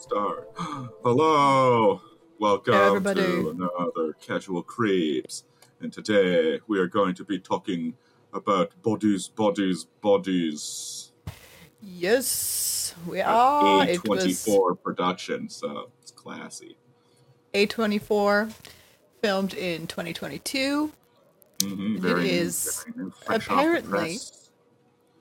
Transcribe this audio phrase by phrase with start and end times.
[0.00, 0.46] Star.
[1.04, 2.00] Hello,
[2.38, 3.20] welcome Hey, everybody.
[3.22, 5.44] to another Casual Creeps.
[5.80, 7.94] And today we are going to be talking
[8.32, 11.12] about bodies, bodies, bodies.
[11.82, 13.84] Yes, we are.
[13.86, 16.76] A24 production, so it's classy.
[17.54, 18.52] A24,
[19.22, 20.92] filmed in 2022.
[21.62, 24.18] hmm It very, is very new, fresh off the apparently-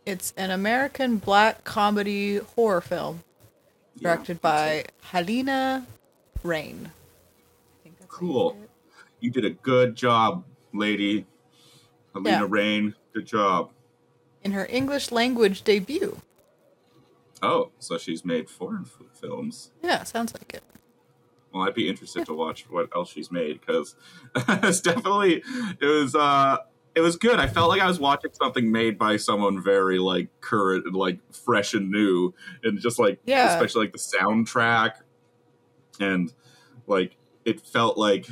[0.05, 3.23] It's an American black comedy horror film
[3.99, 5.85] Yeah, directed by Halina
[6.44, 6.85] Reijn.
[6.88, 8.58] I think that's how you Cool.
[9.20, 11.25] You did a good job, lady.
[12.16, 12.48] Halina Yeah.
[12.48, 13.72] Reijn, good job.
[14.44, 16.17] In her English language debut.
[17.41, 19.72] Oh, so she's made foreign f- films.
[19.81, 20.63] Yeah, sounds like it.
[21.53, 23.95] Well, I'd be interested to watch what else she's made because
[24.36, 25.44] it's definitely
[25.81, 26.58] it was uh
[26.96, 27.40] it was good.
[27.40, 31.20] I felt like I was watching something made by someone very like current and like
[31.34, 33.54] fresh and new, and just like Yeah.
[33.54, 34.94] especially like the soundtrack
[36.00, 36.34] and
[36.88, 37.16] like
[37.46, 38.28] it felt like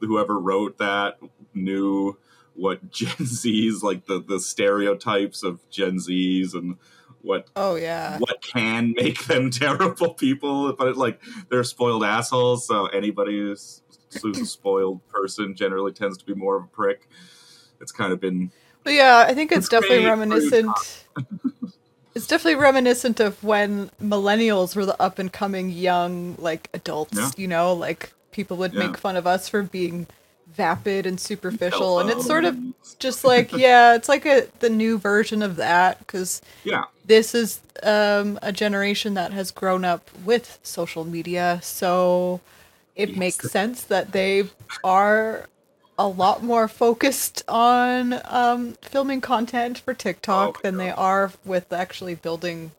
[0.00, 1.18] whoever wrote that
[1.54, 2.16] knew
[2.54, 6.76] what Gen Z's like the the stereotypes of Gen Z's and
[7.22, 8.18] what Oh, yeah.
[8.18, 12.66] what can make them terrible people, but it, like they're spoiled assholes.
[12.66, 13.82] So anybody who's,
[14.22, 17.08] who's a spoiled person generally tends to be more of a prick.
[17.80, 18.50] It's kind of been
[18.84, 21.04] But yeah, I think it's definitely reminiscent.
[22.14, 27.16] it's definitely reminiscent of when millennials were the up and coming young like adults.
[27.16, 27.30] Yeah.
[27.36, 28.80] You know, like people would Yeah.
[28.80, 30.06] make fun of us for being
[30.52, 32.56] vapid and superficial, and it's sort of
[32.98, 37.60] just like yeah, it's like a the new version of that because yeah, this is
[37.82, 42.40] um, a generation that has grown up with social media, so
[42.96, 44.44] it makes sense that they
[44.82, 45.46] are
[45.98, 51.72] a lot more focused on um, filming content for TikTok Oh than they are with
[51.72, 52.70] actually building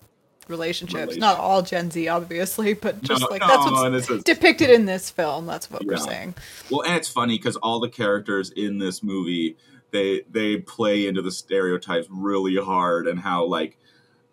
[0.47, 0.99] relationships.
[1.01, 3.47] Relation- Not all Gen Z, obviously, but just No, like no,
[3.91, 5.45] that's what's is- depicted in this film.
[5.45, 6.35] That's what we're saying.
[6.71, 9.57] Well, and it's funny because all the characters in this movie
[9.91, 13.75] they they play into the stereotypes really hard and how like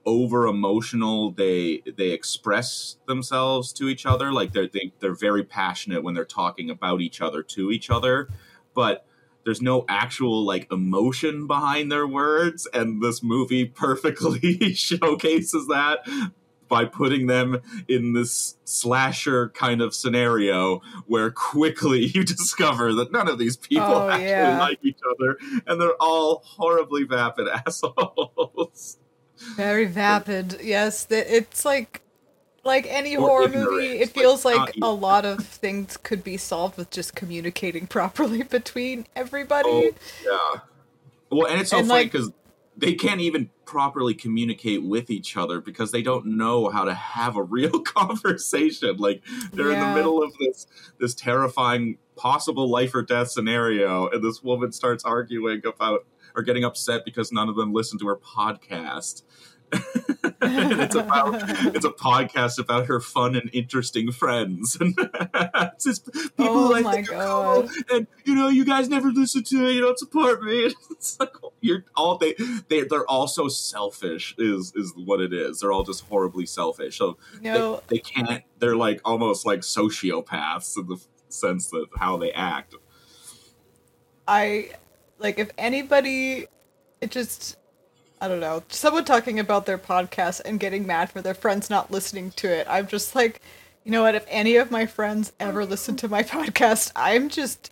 [0.04, 6.02] over emotional they they express themselves to each other like they're they, they're very passionate
[6.04, 8.28] when they're talking about each other to each other
[8.76, 9.04] but
[9.44, 16.00] there's no actual like emotion behind their words and this movie perfectly showcases that
[16.68, 23.28] by putting them in this slasher kind of scenario where quickly you discover that none
[23.28, 24.58] of these people Oh, actually yeah.
[24.58, 28.98] like each other and they're all horribly vapid assholes.
[29.54, 30.58] Very vapid.
[30.62, 32.02] Yes, it's like
[32.66, 33.98] like any Or horror ignorant, movie.
[34.00, 38.42] It feels not like a lot of things could be solved with just communicating properly
[38.42, 39.68] between everybody.
[39.68, 39.90] Oh,
[40.24, 40.60] yeah.
[41.30, 42.30] Well, and it's so And, funny like- because
[42.78, 47.36] they can't even properly communicate with each other because they don't know how to have
[47.36, 48.96] a real conversation.
[48.98, 49.22] Like
[49.52, 50.66] they're in the middle of this
[50.98, 56.64] this terrifying possible life or death scenario, and this woman starts arguing about or getting
[56.64, 59.22] upset because none of them listen to her podcast.
[60.42, 61.34] it's about
[61.74, 64.76] it's a podcast about her fun and interesting friends.
[64.80, 64.94] And
[65.34, 69.10] it's just people Oh I my think are cool, and you know you guys never
[69.10, 72.34] listen to it you don't support me it's like oh, you're all they
[72.68, 75.60] they they're all so selfish is is what it is.
[75.60, 76.98] They're all just horribly selfish.
[76.98, 82.16] So know, they, they can't they're like almost like sociopaths in the sense that how
[82.16, 82.74] they act.
[84.28, 84.70] I
[85.18, 86.46] like if anybody
[87.00, 87.56] it just
[88.20, 91.90] I don't know, someone talking about their podcast and getting mad for their friends not
[91.90, 92.66] listening to it.
[92.68, 93.42] I'm just like,
[93.84, 97.70] you know what, if any of my friends ever listen to my podcast, I'm just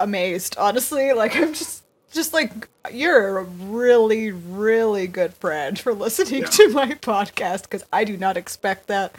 [0.00, 0.56] amazed.
[0.58, 6.48] Honestly, like I'm just just like you're a really really good friend for listening Yeah.
[6.48, 9.14] to my podcast cuz I do not expect that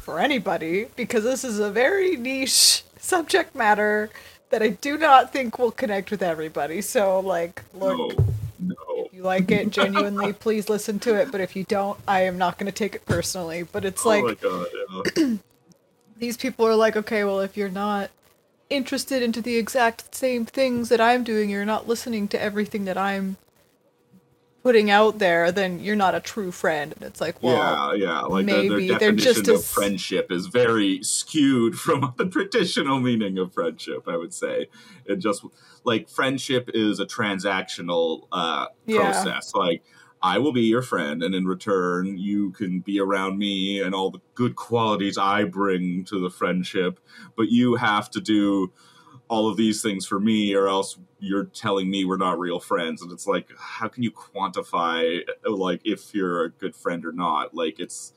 [0.00, 4.08] for anybody because this is a very niche subject matter
[4.48, 6.80] that I do not think will connect with everybody.
[6.80, 8.24] So like look no
[8.60, 8.76] no
[9.22, 11.30] you like it genuinely, please listen to it.
[11.30, 13.62] But if you don't, I am not going to take it personally.
[13.62, 14.66] But it's oh like my god
[15.16, 15.34] yeah.
[16.18, 18.10] these people are like, okay, well, if you're not
[18.70, 22.96] interested into the exact same things that I'm doing, you're not listening to everything that
[22.96, 23.36] I'm
[24.62, 26.92] putting out there, then you're not a true friend.
[26.94, 28.20] And it's like, well, yeah, yeah.
[28.22, 33.00] Like their- maybe their they're definition of as- friendship is very skewed from the traditional
[33.00, 34.06] meaning of friendship.
[34.06, 34.68] I would say
[35.04, 35.44] it just
[35.84, 38.98] like friendship is a transactional uh, Yeah.
[39.00, 39.52] process.
[39.54, 39.82] Like
[40.24, 44.10] I will be your friend, and in return, you can be around me and all
[44.12, 47.00] the good qualities I bring to the friendship.
[47.36, 48.70] But you have to do
[49.28, 53.00] all of these things for me, or else you're telling me we're not real friends.
[53.02, 57.54] And it's like, how can you quantify like if you're a good friend or not?
[57.54, 58.12] Like it's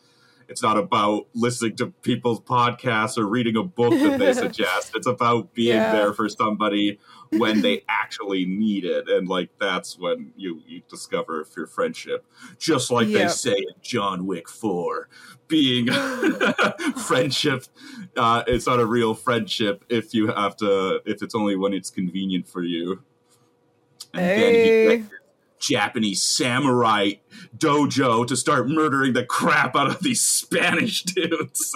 [0.47, 4.91] It's not about listening to people's podcasts or reading a book that they suggest.
[4.95, 5.91] It's about being Yeah.
[5.91, 6.99] there for somebody
[7.31, 9.09] when they actually need it.
[9.09, 12.25] And like that's when you, you discover if your friendship.
[12.57, 15.09] Just like they say in John Wick 4,
[15.47, 15.87] being
[16.97, 17.65] friendship
[18.17, 21.89] uh, it's not a real friendship if you have to if it's only when it's
[21.89, 23.03] convenient for you.
[24.13, 25.03] And then he Hey.
[25.59, 27.13] Japanese samurai
[27.57, 31.75] dojo to start murdering the crap out of these Spanish dudes.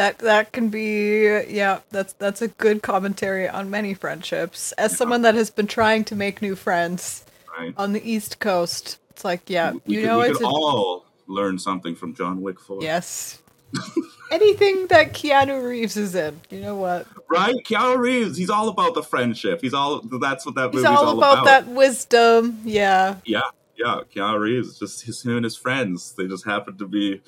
[0.00, 4.72] That that can be yeah, that's that's a good commentary on many friendships.
[4.72, 7.22] As someone that has been trying to make new friends
[7.58, 7.74] right?
[7.76, 10.48] on the East Coast, it's like yeah, we you could, know we it's could a,
[10.48, 12.78] all learn something from John Wick 4.
[12.80, 13.42] yes.
[14.30, 17.06] Anything that Keanu Reeves is in, you know what?
[17.28, 17.56] Right?
[17.66, 19.60] Keanu Reeves, he's all about the friendship.
[19.60, 22.58] He's all that's what that He's movie's all about, that wisdom.
[22.64, 23.16] Yeah.
[23.26, 23.42] Yeah,
[23.76, 24.00] yeah.
[24.16, 26.12] Keanu Reeves, just his, him and his friends.
[26.12, 27.20] They just happen to be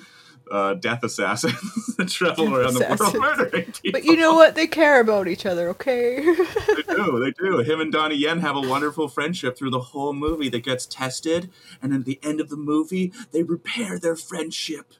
[0.50, 1.56] uh, death assassins
[1.96, 3.92] that travel Death around the world murdering people.
[3.92, 4.54] But you know what?
[4.54, 6.16] They care about each other, okay?
[6.16, 7.58] they do, they do.
[7.58, 11.50] Him and Donnie Yen have a wonderful friendship through the whole movie that gets tested,
[11.80, 14.94] and at the end of the movie, they repair their friendship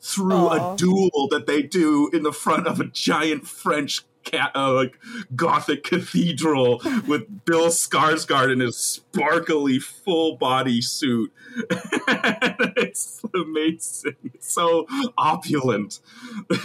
[0.00, 0.74] through Aw.
[0.74, 4.98] a duel that they do in the front of a giant French cat, uh, like
[5.34, 11.32] Gothic cathedral with Bill Skarsgård in his sparkly full body suit.
[12.08, 14.16] it's amazing.
[14.34, 14.86] It's so
[15.16, 16.00] opulent.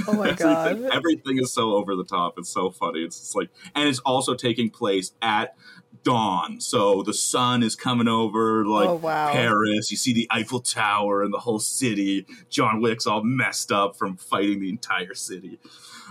[0.08, 0.38] Oh my Everything-
[0.84, 0.84] God.
[0.94, 2.36] Everything is so over the top.
[2.38, 3.00] It's so funny.
[3.00, 5.56] It's just like, and it's also taking place at
[6.04, 6.60] dawn.
[6.60, 9.32] So the sun is coming over like Oh, wow.
[9.32, 9.90] Paris.
[9.90, 12.26] You see the Eiffel Tower and the whole city.
[12.50, 15.60] John Wick's all messed up from fighting the entire city.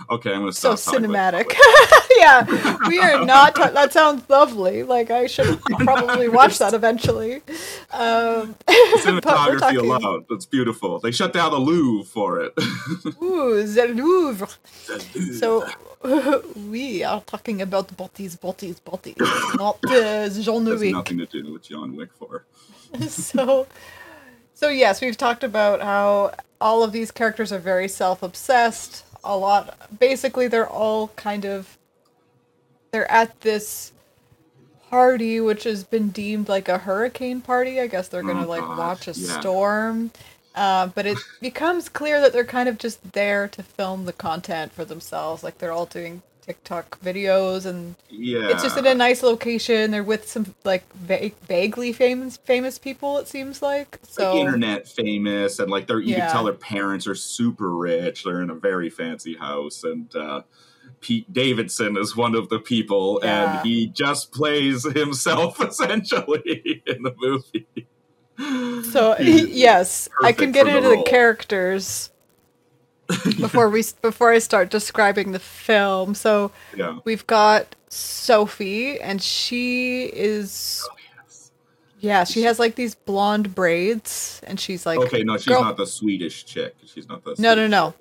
[0.09, 0.95] Okay, I'm gonna so stop.
[0.99, 1.53] about cinematic.
[2.15, 2.45] Yeah,
[2.87, 3.55] we are not.
[3.55, 4.83] ta- that sounds lovely.
[4.83, 7.37] Like I should probably watch that eventually.
[7.91, 8.55] Um,
[9.03, 10.99] Cinematography talking- alone, it's beautiful.
[10.99, 12.53] They shut down the Louvre for it.
[13.21, 14.47] Ooh, the Louvre.
[15.39, 15.67] So
[16.69, 19.15] we are talking about bodies, bodies, bodies,
[19.55, 20.91] not uh, has Wick.
[20.93, 22.45] nothing to do with John Wick 4.
[23.09, 23.65] so
[24.53, 26.31] so yes we've talked about how
[26.61, 31.77] all of these characters are very self-obsessed a lot basically they're all kind of
[32.91, 33.93] they're at this
[34.89, 37.79] party which has been deemed like a hurricane party.
[37.81, 39.39] I guess they're gonna Oh, like watch a yeah.
[39.39, 40.11] storm.
[40.55, 44.71] Uh, but it becomes clear that they're kind of just there to film the content
[44.73, 45.43] for themselves.
[45.43, 49.91] Like they're all doing tiktok videos and Yeah, it's just in a nice location.
[49.91, 53.17] They're with some like va- vaguely famous famous people.
[53.17, 54.31] It seems like so.
[54.33, 56.25] like internet famous and like they're you Yeah.
[56.27, 60.41] can tell their parents are super rich they're in a very fancy house and uh
[60.99, 63.57] Pete Davidson is one of the people Yeah.
[63.59, 67.67] and he just plays himself essentially in the movie.
[68.91, 71.03] So He's yes, I can get the into the role.
[71.03, 72.09] characters
[73.39, 76.15] before we before I start describing the film.
[76.15, 76.99] So Yeah.
[77.03, 80.95] we've got Sophie, and she is oh,
[81.99, 85.77] yeah, she has like these blonde braids, and she's like Okay, no, she's girl- not
[85.77, 86.75] the Swedish chick.
[86.85, 87.93] She's not the No, no, Swedish no.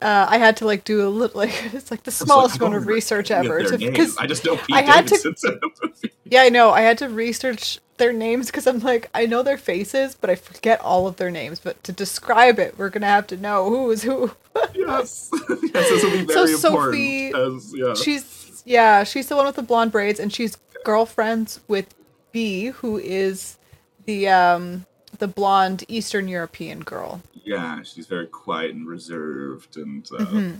[0.00, 2.82] Uh, I had to like do a little like it's like the smallest don't amount
[2.82, 3.96] of research ever their to- names.
[3.96, 5.44] 'cause I just know Pete I had to- Davidson's
[5.82, 6.12] movie.
[6.24, 6.70] Yeah, I know.
[6.70, 10.34] I had to research their names because I'm like, I know their faces, but I
[10.34, 11.60] forget all of their names.
[11.60, 14.30] But to describe it, we're gonna have to know who is who.
[14.74, 17.94] Yes, yes, this will be So very Sophie- As, yeah.
[17.94, 21.94] she's yeah, she's the one with the blonde braids, and she's girlfriends with
[22.32, 23.56] B, who is
[24.06, 24.86] the um
[25.18, 27.22] the blonde Eastern European girl.
[27.44, 30.52] yeah, she's very quiet and reserved, and uh,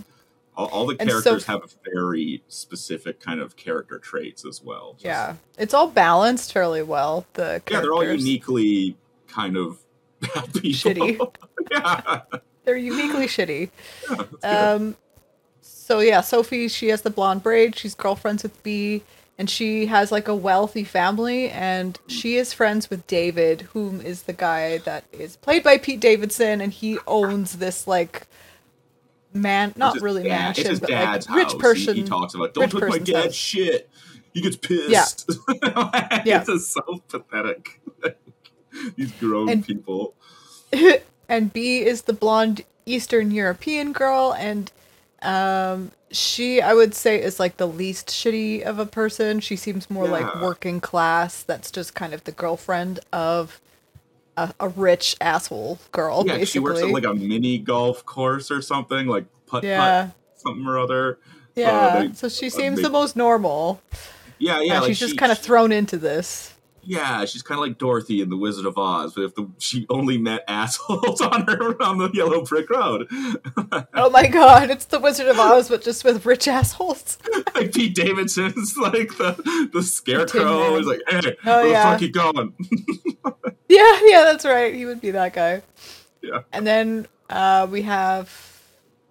[0.55, 1.09] all, all the Mm-hmm.
[1.09, 4.93] So- characters have very specific kind of character traits as well.
[4.93, 7.25] Just- Yeah, it's all balanced fairly well.
[7.33, 8.95] The yeah, they're all uniquely
[9.27, 9.79] kind of.
[10.21, 11.19] Shitty.
[11.71, 12.21] yeah,
[12.63, 13.69] They're uniquely shitty.
[14.07, 14.43] good.
[14.43, 14.95] Um,
[15.61, 17.75] so yeah, Sophie, she has the blonde braid.
[17.75, 19.03] She's girlfriends with B,
[19.37, 24.23] and she has like a wealthy family, and she is friends with David, whom is
[24.23, 28.27] the guy that is played by Pete Davidson, and he owns this like
[29.33, 31.55] man, not really dad- mansion, but like rich house.
[31.55, 31.95] person.
[31.95, 33.89] He, he talks about don't touch my dad's house." shit.
[34.33, 34.89] He gets pissed.
[34.89, 36.21] Yeah.
[36.25, 36.39] Yeah.
[36.41, 37.79] it's just so pathetic.
[38.95, 40.13] These grown And- people.
[41.29, 44.71] and B is the blonde Eastern European girl, and
[45.21, 49.39] um, she I would say is like the least shitty of a person.
[49.39, 51.43] She seems more like working class.
[51.43, 53.59] That's just kind of the girlfriend of
[54.37, 56.23] a, a rich asshole girl.
[56.25, 56.45] Yeah, basically.
[56.45, 60.65] she works at like a mini golf course or something, like putt yeah, putt something
[60.65, 61.19] or other.
[61.55, 62.03] yeah.
[62.03, 63.81] they- so she uh, seems they- the most normal.
[64.39, 64.79] Yeah, yeah.
[64.81, 66.53] like she's just kind of thrown into this.
[66.89, 69.85] Yeah, she's kind of like Dorothy in The Wizard of Oz, but if the, she
[69.89, 73.07] only met assholes on her on the Yellow Brick Road.
[73.93, 77.17] oh my god, it's The Wizard of Oz, but just with rich assholes.
[77.55, 80.77] like Pete Davidson's like the the scarecrow.
[80.77, 81.83] He's like, hey, Oh, where yeah.
[81.83, 82.53] the fuck you going?
[83.67, 84.73] yeah, yeah, that's right.
[84.73, 85.61] He would be that guy.
[86.21, 86.43] Yeah.
[86.53, 88.61] And then uh, we have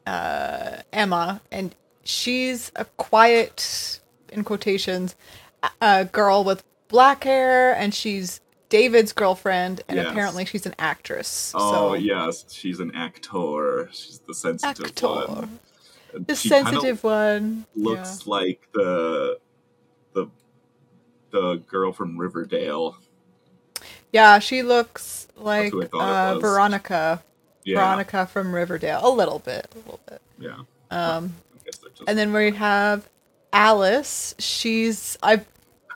[0.06, 4.00] uh, Emma, and she's a quiet,
[4.32, 5.14] in quotations,
[5.62, 10.08] a- a girl with black hair, and she's David's girlfriend, and Yes.
[10.10, 11.52] apparently she's an actress.
[11.54, 13.88] Oh so, yes, she's an actor.
[13.92, 15.58] She's the sensitive actor, one.
[16.14, 17.66] And the sensitive one.
[17.74, 19.38] looks like the
[20.14, 20.26] the
[21.30, 22.96] the girl from Riverdale.
[24.12, 26.38] Yeah, yeah she looks like who I thought it uh.
[26.40, 27.22] Veronica.
[27.64, 30.22] Yeah, Veronica from Riverdale, a little bit, a little bit.
[30.38, 30.58] yeah.
[30.90, 33.08] Um, I guess they're just And then we have
[33.52, 34.34] Alice.
[34.38, 35.40] She's I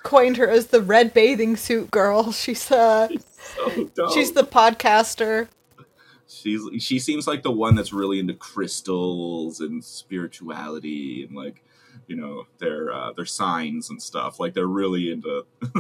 [0.03, 2.33] coined her as the red bathing suit girl.
[2.33, 3.09] She's uh
[3.95, 5.49] so she's the podcaster.
[6.29, 11.63] she's she seems like the one that's really into crystals and spirituality and like
[12.07, 14.41] you know their uh, their signs and stuff.
[14.41, 15.45] Like they're really into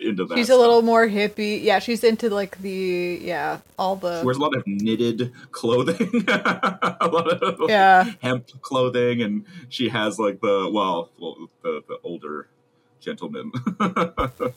[0.00, 0.34] into that.
[0.36, 1.62] She's a little more hippie.
[1.62, 6.24] Yeah, she's into like the yeah, all She the wears a lot of knitted clothing,
[6.28, 8.04] a lot of Yeah.
[8.20, 12.48] hemp clothing, and she has like the well, well the the older
[13.02, 13.52] gentleman.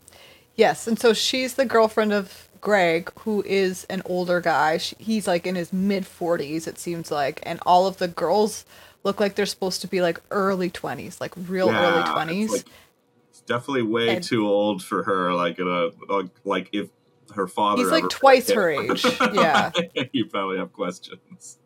[0.58, 4.78] Yes, and so she's the girlfriend of Greg, who is an older guy.
[4.78, 8.64] Sh he's like in his mid 40s it seems like, and all of the girls
[9.04, 12.50] look like they're supposed to be like early 20s, like real Yeah, early it's 20s.
[12.52, 12.66] like-
[13.32, 15.34] It's definitely way And- too old for her.
[15.34, 16.88] Like, like, like if
[17.34, 17.82] her father.
[17.84, 19.04] He's like twice her age.
[19.34, 19.72] Yeah.
[20.14, 21.58] you probably have questions.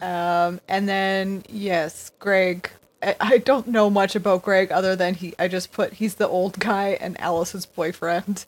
[0.00, 2.70] Um, and then yes, Greg.
[3.02, 5.34] I, I don't know much about Greg other than he.
[5.38, 8.44] I just put he's the old guy and Alice's boyfriend,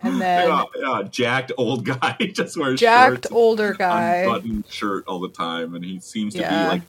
[0.00, 4.24] and then yeah, yeah, jacked old guy just wears jacked older guy.
[4.24, 6.62] button shirt all the time, and he seems to Yeah.
[6.62, 6.82] be like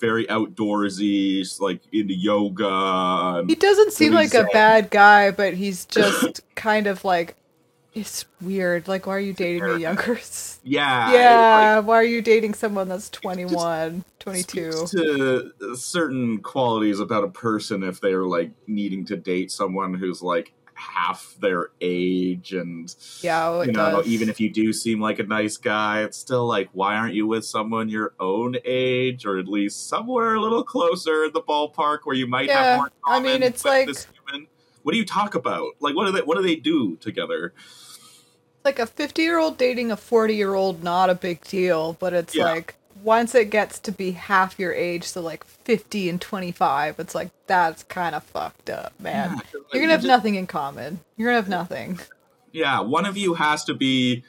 [0.00, 3.44] very outdoorsy, like into yoga.
[3.46, 7.36] He doesn't seem like a bad guy, but he's just kind of like
[7.94, 8.88] it's weird.
[8.88, 10.18] Like, why are you dating a younger?
[10.64, 14.86] yeah, Yeah, why are you dating someone that's 21, 22?
[14.88, 20.52] to certain qualities about a person if they're like needing to date someone who's like
[20.74, 24.06] half their age and Yeah, oh, it you know does.
[24.06, 27.26] even if you do seem like a nice guy it's still like why aren't you
[27.26, 31.98] with someone your own age or at least somewhere a little closer in the ballpark
[32.04, 33.88] where you might Yeah, have more I mean, it's like-
[34.82, 37.54] what do you talk about like what do they what do they do together
[38.64, 42.12] like a 50 year old dating a 40 year old not a big deal but
[42.12, 42.44] it's Yeah.
[42.44, 47.14] like once it gets to be half your age so like 50 and 25 it's
[47.14, 50.46] like that's kind of fucked up man Yeah, like, you're gonna have just- nothing in
[50.46, 51.98] common you're gonna have nothing
[52.54, 54.24] yeah, one of you has to be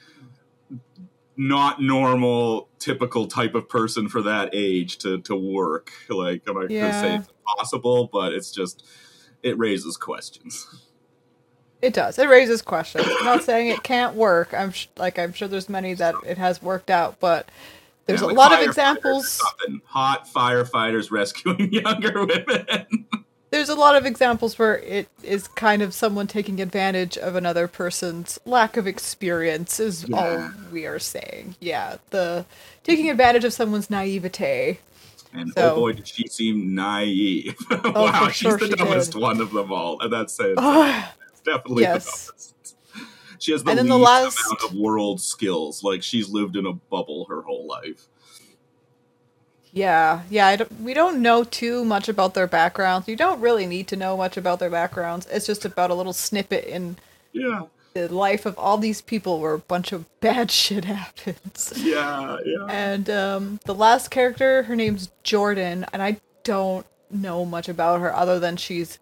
[1.35, 5.91] not normal, typical type of person for that age to to work.
[6.09, 7.19] Like I'm not gonna say Yeah.
[7.19, 8.83] it's impossible, but it's just
[9.41, 10.67] it raises questions.
[11.83, 15.33] It does it raises questions i'm not saying it can't work i'm sh- like i'm
[15.33, 17.47] sure there's many that it has worked out but
[18.05, 19.41] there's Yeah, a lot of examples.
[19.85, 23.05] Hot firefighters rescuing younger women.
[23.49, 27.65] there's a lot of examples where it is kind of someone taking advantage of another
[27.69, 30.17] person's lack of experience is Yeah.
[30.17, 31.55] all we are saying.
[31.61, 32.45] Yeah, the
[32.83, 34.79] taking advantage of someone's naivete.
[35.33, 37.55] and So- oh boy, did she seem naive!
[37.71, 39.21] Oh, wow, for she's the she dumbest did.
[39.21, 41.03] one of them all, and that's saying Ugh.
[41.05, 41.11] Oh,
[41.45, 42.53] definitely Yes.
[43.39, 45.83] She has the And least the last- amount of world skills.
[45.83, 48.07] Like she's lived in a bubble her whole life.
[49.71, 50.47] yeah, yeah.
[50.47, 53.07] I don't, we don't know too much about their backgrounds.
[53.07, 55.27] You don't really need to know much about their backgrounds.
[55.31, 56.97] It's just about a little snippet in
[57.31, 61.73] Yeah, the life of all these people where a bunch of bad shit happens.
[61.75, 62.65] yeah, yeah.
[62.69, 68.15] And um, the last character, her name's Jordan, and I don't know much about her
[68.15, 68.99] other than she's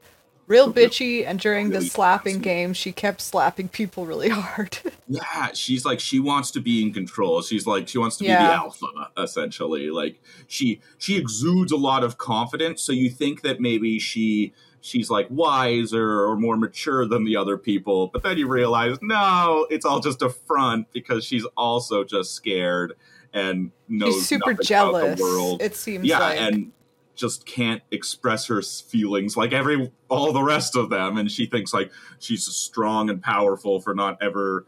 [0.52, 1.26] real bitchy.
[1.26, 4.78] And during the slapping game, she kept slapping people really hard.
[5.08, 7.42] Yeah, she's like she wants to be in control.
[7.42, 9.90] She's like she wants to be the alpha essentially.
[9.90, 15.10] Like she she exudes a lot of confidence, so you think that maybe she she's
[15.10, 19.84] like wiser or more mature than the other people, but then you realize no, it's
[19.84, 22.94] all just a front because she's also just scared
[23.34, 25.20] and knows she's super nothing about jealous.
[25.20, 25.62] the world.
[25.62, 26.40] It seems yeah, like.
[26.40, 26.72] and
[27.16, 31.18] just can't express her feelings like every all the rest of them.
[31.18, 34.66] And she thinks like she's strong and powerful for not ever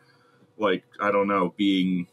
[0.58, 2.08] like i don't know being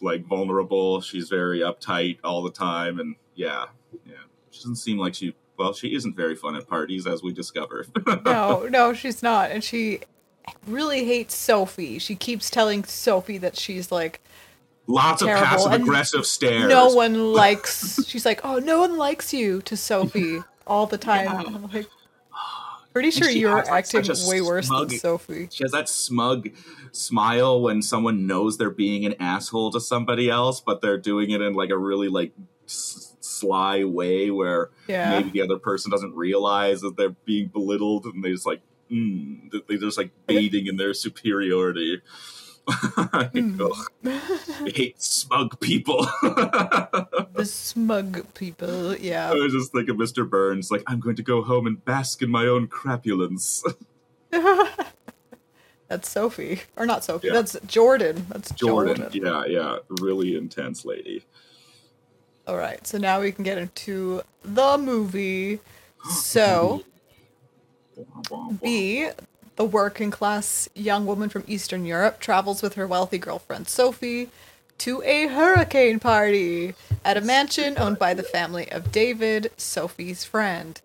[0.00, 1.00] like vulnerable.
[1.00, 3.00] She's very uptight all the time.
[3.00, 3.66] And yeah
[4.04, 4.14] yeah.
[4.50, 7.86] She doesn't seem like she well she isn't very fun at parties as we discover.
[8.24, 9.50] No, no, she's not.
[9.50, 10.00] And she
[10.66, 11.98] really hates Sophie.
[11.98, 14.20] She keeps telling Sophie that she's like
[14.86, 16.68] Lots Terrible, of passive aggressive stares.
[16.68, 18.04] no one likes.
[18.06, 21.26] She's like, oh, no one likes you to Sophie all the time.
[21.26, 21.42] Yeah.
[21.46, 21.86] I'm like,
[22.92, 25.48] pretty sure you're has, like, acting way worse than Sophie.
[25.50, 26.48] She has that smug
[26.90, 31.40] smile when someone knows they're being an asshole to somebody else, but they're doing it
[31.40, 32.32] in like a really like
[32.66, 35.10] s- sly way where Yeah.
[35.20, 38.60] maybe the other person doesn't realize that they're being belittled, and they just like
[38.90, 42.02] mm, they're just like bathing in their superiority.
[42.72, 43.60] Hmm.
[44.04, 46.06] I hate smug people.
[47.34, 49.30] The smug people, yeah.
[49.30, 50.28] I was just thinking, Mr.
[50.28, 53.64] Burns, like I'm going to go home and bask in my own crapulence.
[55.88, 56.60] That's Sophie.
[56.76, 57.34] Or not Sophie, Yeah.
[57.34, 58.26] that's Jordan.
[58.30, 59.22] That's Jordan, Jordan.
[59.24, 61.24] yeah, yeah, really intense lady.
[62.46, 65.60] All right, so now we can get into the movie.
[66.10, 66.82] So,
[68.62, 69.08] B,
[69.56, 74.28] the working class young woman from Eastern Europe, travels with her wealthy girlfriend Sophie
[74.78, 80.80] to a hurricane party at a mansion owned by the family of David, Sophie's friend.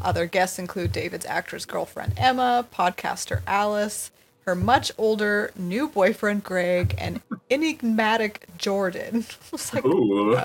[0.00, 4.10] Other guests include David's actress girlfriend Emma, podcaster Alice,
[4.46, 9.24] her much older new boyfriend Greg, and enigmatic Jordan.
[9.74, 10.36] Like, Ooh.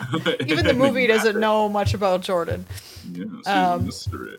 [0.45, 2.65] even the movie doesn't know much about Jordan.
[3.11, 4.37] Yeah, Um, mystery.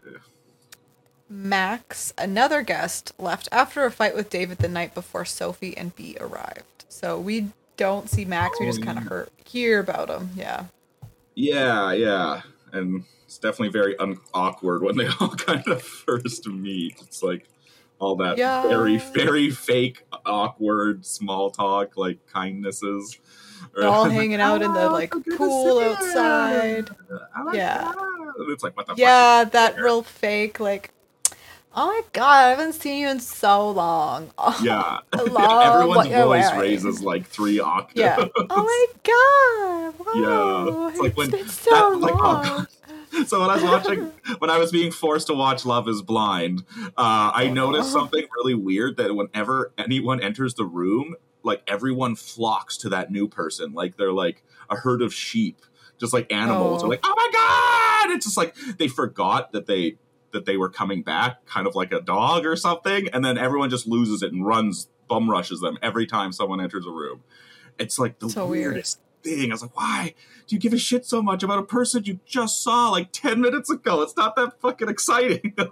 [1.28, 6.16] Max, another guest, left after a fight with David the night before Sophie and B
[6.20, 6.84] arrived.
[6.88, 10.30] So we don't see Max, we just Oh, kind of hear, hear about him.
[10.36, 10.64] Yeah.
[11.34, 12.42] Yeah, yeah,
[12.72, 16.96] and it's definitely very un- awkward when they all kind of first meet.
[17.02, 17.46] It's like
[18.00, 18.62] all that Yeah.
[18.66, 23.18] very, very fake, awkward small talk, like kindnesses.
[23.74, 26.88] They're all hanging out in the "Oh, like so pool outside.
[27.36, 27.92] I like Yeah.
[28.48, 29.52] It's like what the Yeah, fuck?
[29.52, 30.90] that real fake, like,
[31.74, 34.30] oh my god, I haven't seen you in so long.
[34.38, 36.60] Oh, Yeah, Hello, everyone's what you're voice wearing.
[36.60, 37.98] raises like three octaves.
[38.00, 38.26] Yeah.
[38.50, 39.94] Oh my god.
[40.06, 40.14] Wow.
[40.88, 42.66] Yeah, it's like when been so that- like, oh.
[43.26, 46.62] So when I was watching, when I was being forced to watch Love Is Blind,
[46.96, 52.76] uh, I noticed something really weird that whenever anyone enters the room, like everyone flocks
[52.78, 55.62] to that new person, like they're like a herd of sheep,
[55.98, 56.82] just like animals.
[56.82, 56.86] Oh.
[56.86, 58.14] Are like, oh my god!
[58.14, 59.96] It's just like they forgot that they
[60.32, 63.70] that they were coming back, kind of like a dog or something, and then everyone
[63.70, 67.22] just loses it and runs, bum rushes them every time someone enters a room.
[67.78, 68.72] It's like the So weird.
[68.74, 69.50] weirdest thing.
[69.50, 70.14] I was like, why
[70.46, 73.40] do you give a shit so much about a person you just saw like 10
[73.40, 74.02] minutes ago?
[74.02, 75.54] It's not that fucking exciting.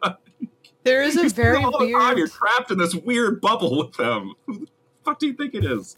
[0.84, 2.16] There is a very all the time.
[2.16, 4.34] You're trapped in this weird bubble with them.
[4.46, 4.66] Who the
[5.04, 5.96] fuck do you think it is?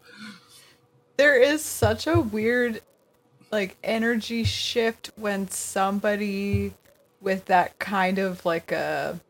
[1.18, 2.80] there is such a weird
[3.52, 6.72] like energy shift when somebody
[7.20, 9.20] with that kind of like a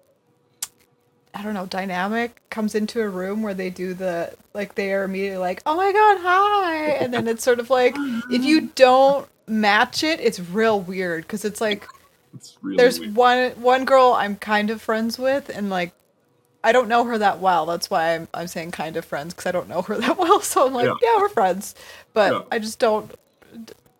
[1.35, 5.05] I don't know dynamic comes into a room where they do the like they are
[5.05, 7.97] immediately like oh my god hi and then it's sort of like
[8.29, 11.89] if you don't match it it's real weird because it's like
[12.35, 13.15] It's really there's weird.
[13.17, 15.93] one one girl I'm kind of friends with, and like
[16.65, 17.67] I don't know her that well.
[17.67, 20.41] That's why I'm I'm saying kind of friends because I don't know her that well.
[20.41, 20.95] So I'm like, Yeah.
[21.03, 21.75] yeah, we're friends,
[22.15, 22.43] but Yeah.
[22.53, 23.13] I just don't.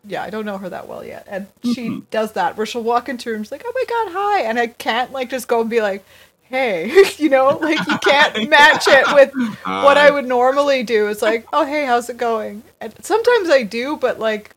[0.05, 2.01] Yeah, I don't know her that well yet, and she Mm-hmm.
[2.11, 5.13] does that where she'll walk into rooms like, oh my god, hi, and I can't
[5.13, 6.05] like just go and be like.
[6.51, 9.35] Hey, you know, like you can't match it with
[9.65, 11.09] what I would normally do.
[11.09, 12.63] It's like, oh hey, how's it going?
[12.81, 14.53] And sometimes I do, but like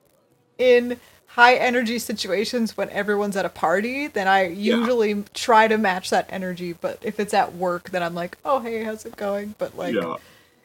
[0.57, 6.09] in high energy situations when everyone's at a party, then I usually try to match
[6.11, 6.73] that energy.
[6.73, 9.55] But if it's at work, then I'm like, oh hey, how's it going?
[9.57, 10.15] But like yeah.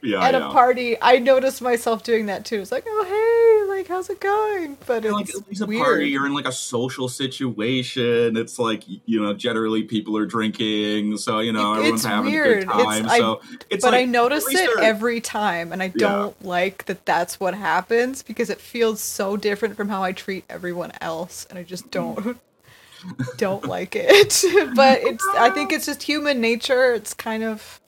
[0.07, 0.25] Yeah.
[0.25, 0.49] at yeah.
[0.49, 2.61] a party, I notice myself doing that too.
[2.61, 4.77] It's like, oh hey, like how's it going?
[4.87, 5.85] But You're like it's at least a weird.
[5.85, 8.37] party, you're in like a social situation.
[8.37, 12.63] It's like you know, generally people are drinking, so you know It- everyone's having weird.
[12.63, 13.09] a good It's- time.
[13.09, 13.41] I- so
[13.71, 17.05] it's but like, I notice it they're- every time, and I don't like that.
[17.05, 21.59] That's what happens because it feels so different from how I treat everyone else, and
[21.59, 21.91] I just mm.
[21.91, 22.39] don't
[23.37, 24.43] don't like it.
[24.75, 26.93] but it's I think it's just human nature.
[26.95, 27.81] It's kind of,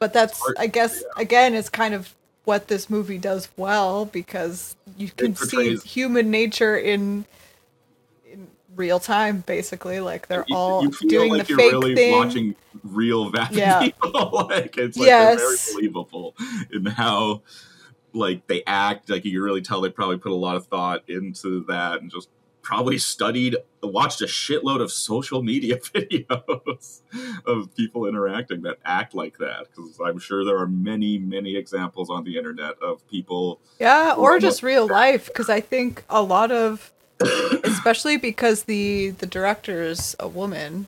[0.00, 2.12] but that's I guess again, it's kind of
[2.44, 7.24] what this movie does well because you can see human nature in
[8.28, 10.00] in real time, basically.
[10.00, 12.12] Like they're you, all you doing like the you're fake really thing.
[12.12, 13.80] watching real vapid Yeah.
[13.80, 14.46] people.
[14.50, 15.36] like it's like Yes.
[15.38, 16.34] they're very believable
[16.72, 17.42] in how
[18.14, 19.10] like they act.
[19.10, 22.10] Like you can really tell they probably put a lot of thought into that and
[22.10, 22.28] just
[22.62, 27.00] probably studied watched a shitload of social media videos
[27.46, 32.10] of people interacting that act like that because i'm sure there are many many examples
[32.10, 36.52] on the internet of people Yeah, or just real life because I think a lot
[36.52, 36.92] of
[37.64, 40.86] especially because the the director's a woman.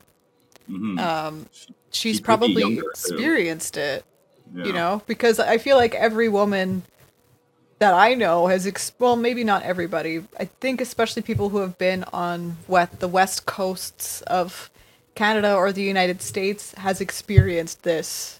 [0.69, 0.99] Mhm.
[0.99, 1.45] Um
[1.91, 2.89] she's She probably younger, too.
[2.89, 4.03] experienced it.
[4.55, 4.65] Yeah.
[4.65, 6.83] You know, because I feel like every woman
[7.83, 10.23] that I know has ex- well, maybe not everybody.
[10.39, 14.69] I think especially people who have been on wet the west coasts of
[15.15, 18.39] Canada or the United States has experienced this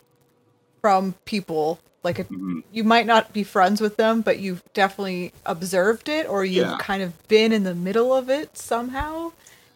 [0.82, 2.64] from people like Mhm.
[2.72, 6.78] you might not be friends with them, but you've definitely observed it or you've Yeah.
[6.80, 9.34] kind of been in the middle of it somehow.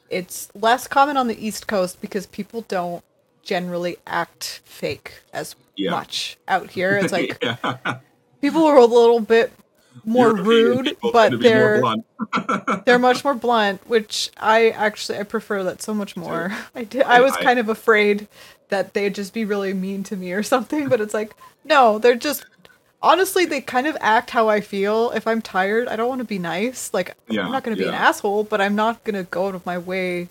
[0.10, 3.04] It's less common on the East Coast because people don't
[3.44, 5.92] generally act fake as Yeah.
[5.92, 6.98] much out here.
[6.98, 8.00] It's like yeah.
[8.42, 9.52] People are a little bit
[10.06, 11.96] more European rude, but tend to be more
[12.36, 16.54] they're they're much more blunt, which I actually I prefer that so much more.
[16.76, 18.28] I did I was kind of afraid
[18.70, 21.34] that they'd just be really mean to me or something, but it's like
[21.66, 22.46] no, they're just
[23.02, 25.12] honestly they kind of act how I feel.
[25.12, 26.94] If I'm tired, I don't want to be nice.
[26.94, 29.48] Like Yeah, I'm not going to be an asshole, but I'm not going to go
[29.48, 30.30] out of my way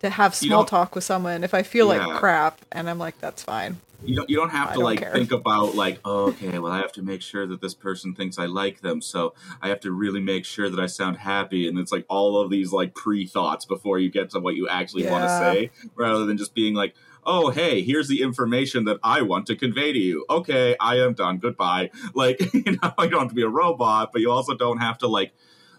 [0.00, 2.06] to have small don't- talk with someone if I feel Yeah.
[2.06, 3.80] like crap and I'm like that's fine.
[4.04, 5.12] You don't, you don't have I to don't like care.
[5.12, 8.38] think about like oh, okay well i have to make sure that this person thinks
[8.38, 11.78] i like them so i have to really make sure that i sound happy and
[11.78, 15.24] it's like all of these like pre-thoughts before you get to what you actually want
[15.24, 19.46] to say rather than just being like oh hey here's the information that i want
[19.46, 20.24] to convey to you.
[20.30, 21.38] Okay i am done.
[21.38, 21.90] Goodbye.
[22.14, 24.98] Like you know you don't have to be a robot but you also don't have
[24.98, 25.32] to like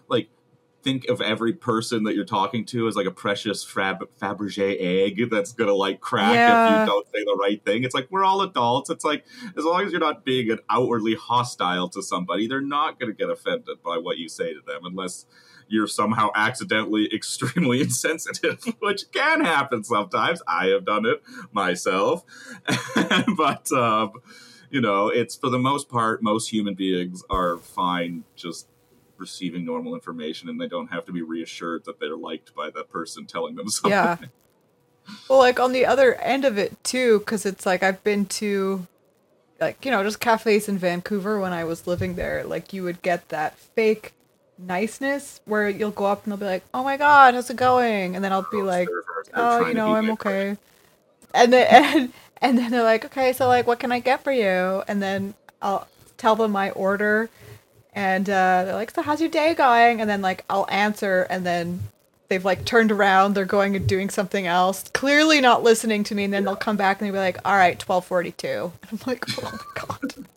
[0.08, 0.28] like
[0.82, 5.30] think of every person that you're talking to as like a precious Fab- Fabergé egg
[5.30, 7.84] that's gonna like crack if you don't say the right thing.
[7.84, 8.90] It's like we're all adults.
[8.90, 9.24] It's like
[9.56, 13.30] as long as you're not being an outwardly hostile to somebody, they're not gonna get
[13.30, 15.26] offended by what you say to them unless
[15.68, 20.42] you're somehow accidentally extremely insensitive, which can happen sometimes.
[20.46, 22.24] I have done it myself,
[23.36, 24.12] but um,
[24.70, 28.66] you know, it's for the most part, most human beings are fine just
[29.20, 32.90] receiving normal information and they don't have to be reassured that they're liked by that
[32.90, 33.90] person telling them something.
[33.90, 34.16] Yeah.
[35.28, 38.86] Well, like on the other end of it too, because it's like I've been to,
[39.60, 42.44] like you know, just cafes in Vancouver when I was living there.
[42.44, 44.12] Like you would get that fake
[44.58, 48.14] niceness where you'll go up and they'll be like, "Oh my god, how's it going?"
[48.14, 48.88] And then I'll be like,
[49.34, 50.56] "Oh, you know, I'm okay."
[51.34, 54.32] And then and, and then they're like, "Okay, so like, what can I get for
[54.32, 57.30] you?" And then I'll tell them my order,
[57.92, 61.44] and uh, they're like, "So how's your day going?" And then like I'll answer, and
[61.46, 61.80] then
[62.28, 66.24] they've like turned around, they're going and doing something else, clearly not listening to me,
[66.24, 68.72] and then they'll come back and they'll be like, "All right, twelve forty-two.
[68.92, 70.26] I'm like, "Oh my god."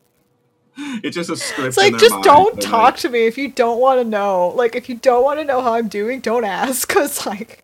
[0.75, 1.67] It's just a script.
[1.67, 2.23] It's like just mind.
[2.23, 4.47] don't They're talk like, to me if you don't want to know.
[4.55, 6.89] Like if you don't want to know how I'm doing, don't ask.
[6.93, 7.63] Cause like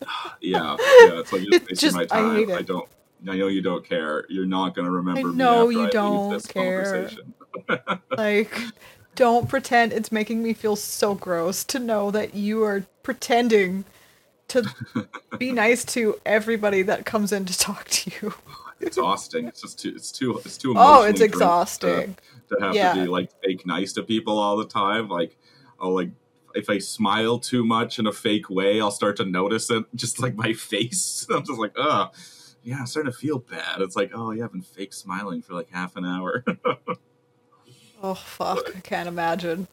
[0.40, 1.20] yeah, yeah.
[1.20, 2.34] It's like you're It's wasting just- my I time.
[2.36, 2.88] hate I, don't.
[3.28, 4.24] I know you don't care.
[4.30, 7.10] You're not going to remember me know after you I don't care.
[8.16, 8.58] like
[9.16, 13.84] don't pretend it's making me feel so gross to know that you are pretending
[14.48, 14.62] to
[15.38, 18.34] be nice to everybody that comes in to talk to you.
[18.80, 19.48] exhausting.
[19.48, 19.92] It's just too.
[19.96, 20.38] It's too.
[20.44, 20.74] It's too.
[20.76, 22.16] Oh, it's exhausting.
[22.50, 22.94] To, to have Yeah.
[22.94, 25.08] to be like fake nice to people all the time.
[25.08, 25.36] Like,
[25.80, 26.10] I'll like
[26.54, 29.84] if I smile too much in a fake way, I'll start to notice it.
[29.96, 31.26] Just like my face.
[31.34, 32.14] I'm just like, ugh.
[32.62, 33.80] Yeah, I'm starting to feel bad.
[33.80, 36.44] It's like, oh, yeah, I've been fake smiling for like half an hour.
[38.08, 39.66] Oh fuck, I can't imagine.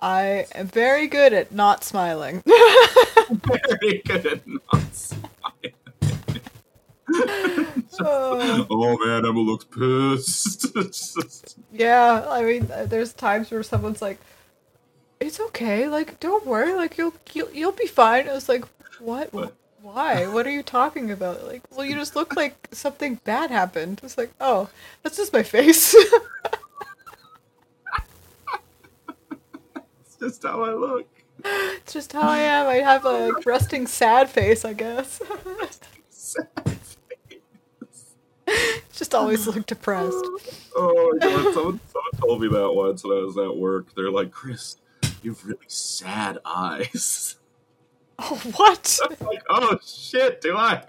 [0.00, 2.42] I am very good at not smiling.
[2.46, 5.74] Very good at not smiling.
[8.00, 8.66] Oh.
[8.70, 11.58] oh man, Emma looks pissed.
[11.70, 14.18] Yeah, I mean, there's times where someone's like,
[15.20, 18.64] "It's okay, like don't worry, like you'll you'll, you'll be fine." I was like,
[19.00, 19.34] "What?
[19.34, 19.52] What?
[19.82, 20.26] Why?
[20.28, 24.00] What are you talking about?" Like, well, you just look like something bad happened.
[24.02, 24.70] It's like, oh,
[25.02, 25.94] that's just my face.
[30.20, 31.06] It's just how I look.
[31.44, 32.66] it's just how I am.
[32.66, 35.20] I have a resting sad face, I guess.
[38.92, 40.24] just always look depressed.
[40.74, 43.94] Oh my god, someone, someone told me that once when I was at work.
[43.94, 44.76] They're like, Chris,
[45.22, 47.36] you have really sad eyes.
[48.18, 48.98] Oh, what?
[49.10, 50.84] I'm like, oh shit, do I?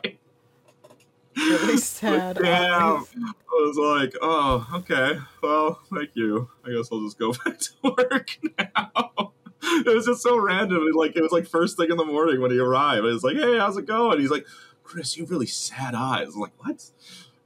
[1.50, 2.38] Really sad.
[2.38, 3.06] Damn.
[3.06, 5.20] I was like, oh, okay.
[5.44, 6.50] Well, thank you.
[6.66, 9.34] I guess I'll just go back to work now.
[9.62, 10.88] It was just so random.
[10.88, 13.06] It, like it was like first thing in the morning when he arrived.
[13.06, 14.20] It was like, hey, how's it going?
[14.20, 14.48] He's like,
[14.84, 16.34] Chris, you have really sad eyes.
[16.34, 16.84] I'm like, what?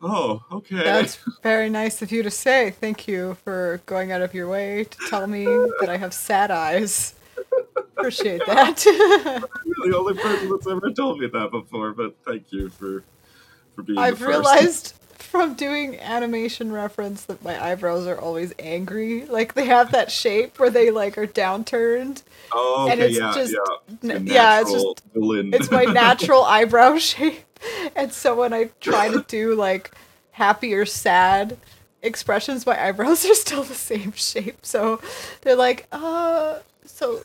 [0.02, 0.84] Oh, okay.
[0.84, 2.72] That's very nice of you to say.
[2.72, 6.50] Thank you for going out of your way to tell me that I have sad
[6.50, 7.16] eyes.
[7.98, 8.84] Appreciate that.
[8.86, 13.04] You're the only person that's ever told me that before, but thank you for
[13.76, 13.98] for being.
[14.00, 19.26] I've realized from doing animation reference that my eyebrows are always angry.
[19.26, 22.24] Like they have that shape where they like are downturned.
[22.52, 24.16] Oh, okay, and it's yeah, just- yeah.
[24.16, 25.54] n- yeah, it's natural villain.
[25.54, 27.44] It's my natural eyebrow shape.
[27.96, 29.92] and so when I try to do like
[30.32, 31.58] happy or sad
[32.02, 34.66] expressions, my eyebrows are still the same shape.
[34.66, 35.00] So
[35.42, 37.24] they're like, uh, so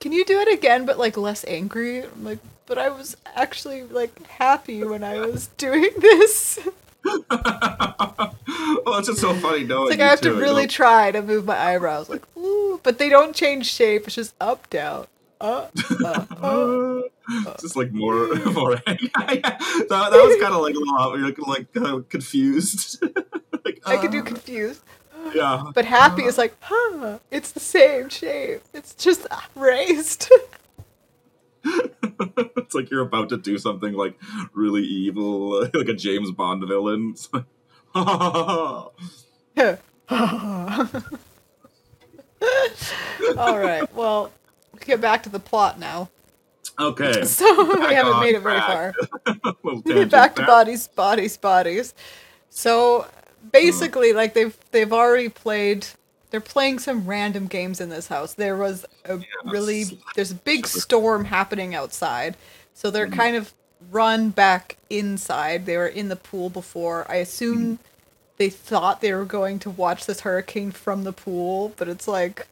[0.00, 2.02] can you do it again, but like less angry?
[2.02, 6.58] I'm like, but I was actually like happy when I was doing this.
[7.04, 9.88] well, it's just so funny knowing.
[9.88, 13.08] It's like I have to really try to move my eyebrows, like ooh, but they
[13.08, 14.06] don't change shape.
[14.06, 15.06] It's just up, down,
[15.40, 15.72] up,
[16.04, 17.04] up, up.
[17.28, 18.76] It's just like more, more.
[18.86, 21.18] that, that was kind of like a lot.
[21.18, 23.02] you're like, like uh, confused.
[23.64, 24.82] like, I could do uh, confused,
[25.34, 25.64] yeah.
[25.74, 26.28] but happy uh.
[26.28, 27.18] is like, huh?
[27.30, 28.62] It's the same shape.
[28.72, 30.30] It's just ah, raised.
[31.64, 34.18] It's like you're about to do something like
[34.52, 37.14] really evil, like a James Bond villain.
[37.24, 37.44] It's like,
[43.38, 43.92] All right.
[43.94, 44.32] Well,
[44.80, 46.10] get back to the plot now.
[46.78, 47.24] okay.
[47.24, 48.92] So we haven't made it very far.
[49.86, 50.48] Get back to back.
[50.48, 51.94] bodies, bodies, bodies.
[52.50, 53.06] So
[53.52, 55.86] basically, like they've they've already played.
[56.34, 58.34] They're playing some random games in this house.
[58.34, 59.84] There was a really
[60.16, 62.36] there's a big storm happening outside,
[62.72, 63.14] so they're Mm-hmm.
[63.20, 63.54] kind of
[63.92, 65.64] run back inside.
[65.64, 67.06] They were in the pool before.
[67.08, 67.82] I assume Mm-hmm.
[68.38, 72.48] they thought they were going to watch this hurricane from the pool, but it's like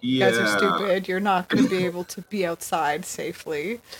[0.00, 0.30] you Yeah.
[0.30, 1.08] guys are stupid.
[1.08, 3.80] You're not going to be able to be outside safely.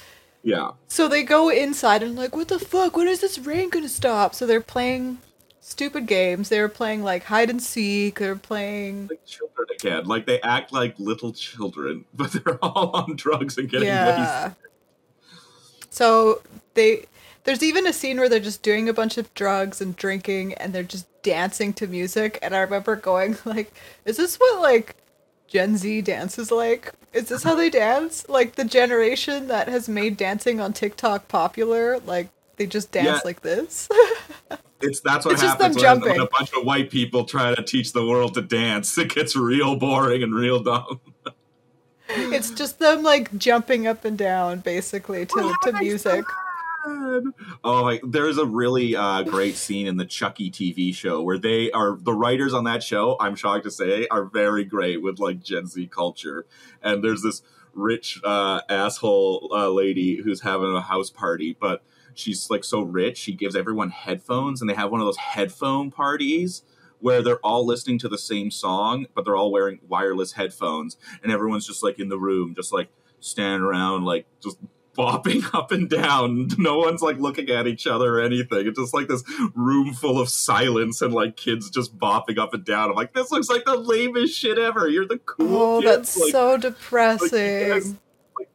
[0.45, 0.71] Yeah.
[0.89, 2.97] So they go inside and like, what the fuck?
[2.97, 4.35] When is this rain gonna stop?
[4.35, 5.19] So they're playing
[5.61, 6.49] stupid games.
[6.49, 8.19] They were playing like hide and seek.
[8.19, 10.07] They were playing Like children again.
[10.07, 14.53] Like they act like little children, but they're all on drugs and getting yeah.
[15.91, 16.43] So
[16.75, 17.07] they
[17.45, 20.73] there's even a scene where they're just doing a bunch of drugs and drinking and
[20.73, 22.39] they're just dancing to music.
[22.43, 23.73] And I remember going like,
[24.05, 24.97] is this what like
[25.49, 26.93] Gen Z dances like?
[27.13, 28.29] Is this how they dance?
[28.29, 33.21] Like the generation that has made dancing on TikTok popular, like they just dance Yeah.
[33.25, 33.89] like this.
[34.81, 37.55] It's that's what It's just happens them when, when a bunch of white people try
[37.55, 38.97] to teach the world to dance.
[38.97, 41.01] It gets real boring and real dumb.
[42.09, 46.25] it's just them like jumping up and down basically to, to music.
[47.63, 51.71] Oh, like there's a really uh, great scene in the Chucky TV show where they
[51.73, 53.17] are the writers on that show.
[53.21, 56.47] I'm shocked to say are very great with like Gen Z culture,
[56.83, 57.43] and there's this
[57.75, 61.83] rich uh, asshole uh, lady who's having a house party, but
[62.15, 65.91] she's like so rich she gives everyone headphones, and they have one of those headphone
[65.91, 66.63] parties
[67.01, 71.33] where they're all listening to the same song, but they're all wearing wireless headphones, and
[71.33, 72.89] everyone's just like in the room, just like
[73.21, 74.59] standing around, like just
[74.99, 76.49] bopping up and down.
[76.59, 78.67] No one's like looking at each other or anything.
[78.67, 79.23] It's just like this
[79.55, 82.91] room full of silence and like kids just bopping up and down.
[82.91, 84.89] I'm like, this looks like the lamest shit ever.
[84.89, 85.91] You're the cool Oh, kids.
[86.15, 87.71] that's like, so depressing.
[87.71, 87.83] like,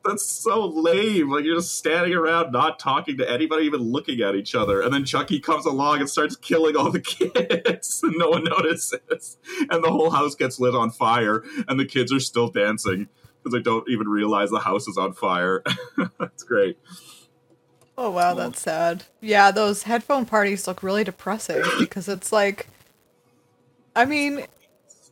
[0.06, 1.32] that's so lame.
[1.32, 4.82] Like you're just standing around, not talking to anybody, even looking at each other.
[4.82, 9.38] And then Chucky comes along and starts killing all the kids, and no one notices.
[9.70, 13.10] And the whole house gets lit on fire, and the kids are still dancing
[13.44, 15.64] because they don't even realize the house is on fire.
[16.20, 16.78] That's great.
[17.98, 19.06] Oh wow, that's sad.
[19.22, 22.68] Yeah, those headphone parties look really depressing because it's like
[23.96, 24.46] I mean,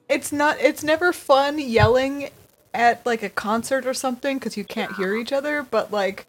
[0.10, 2.30] it's not it's never fun yelling
[2.74, 6.26] at like a concert or something cuz you can't hear each other, but like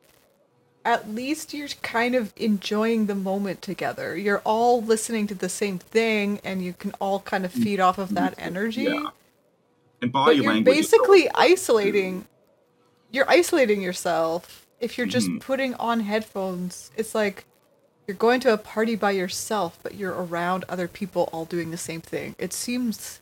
[0.85, 4.15] at least you're kind of enjoying the moment together.
[4.17, 7.97] You're all listening to the same thing and you can all kind of feed off
[7.97, 8.83] of that energy.
[8.83, 9.09] Yeah.
[10.03, 10.77] And body But you're language.
[10.77, 12.27] basically isolating.
[13.11, 15.41] You're isolating yourself if you're just Mhm.
[15.41, 16.91] putting on headphones.
[16.97, 17.47] It's like
[18.07, 21.79] you're going to a party by yourself, but you're around other people all doing the
[21.79, 22.35] same thing.
[22.39, 23.21] It seems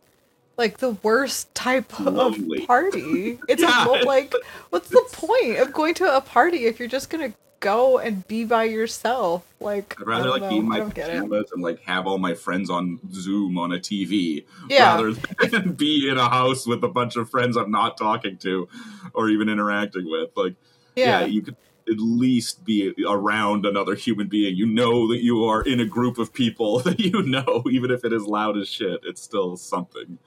[0.56, 2.62] like the worst type Lonely.
[2.62, 3.38] of party.
[3.48, 4.34] It's Yeah, a, like,
[4.70, 8.44] what's the point of going to a party if you're just gonna go and be
[8.44, 9.44] by yourself?
[9.60, 11.14] Like, I'd rather like be in my don't get it.
[11.22, 14.94] pajamas and like have all my friends on Zoom on a TV Yeah.
[14.96, 15.12] rather
[15.48, 18.68] than be in a house with a bunch of friends I'm not talking to
[19.14, 20.30] or even interacting with.
[20.36, 20.54] Like,
[20.96, 21.26] yeah, Yeah.
[21.26, 21.56] you could
[21.88, 24.54] at least be around another human being.
[24.54, 28.04] You know that you are in a group of people that you know, even if
[28.04, 29.00] it is loud as shit.
[29.04, 30.18] It's still something.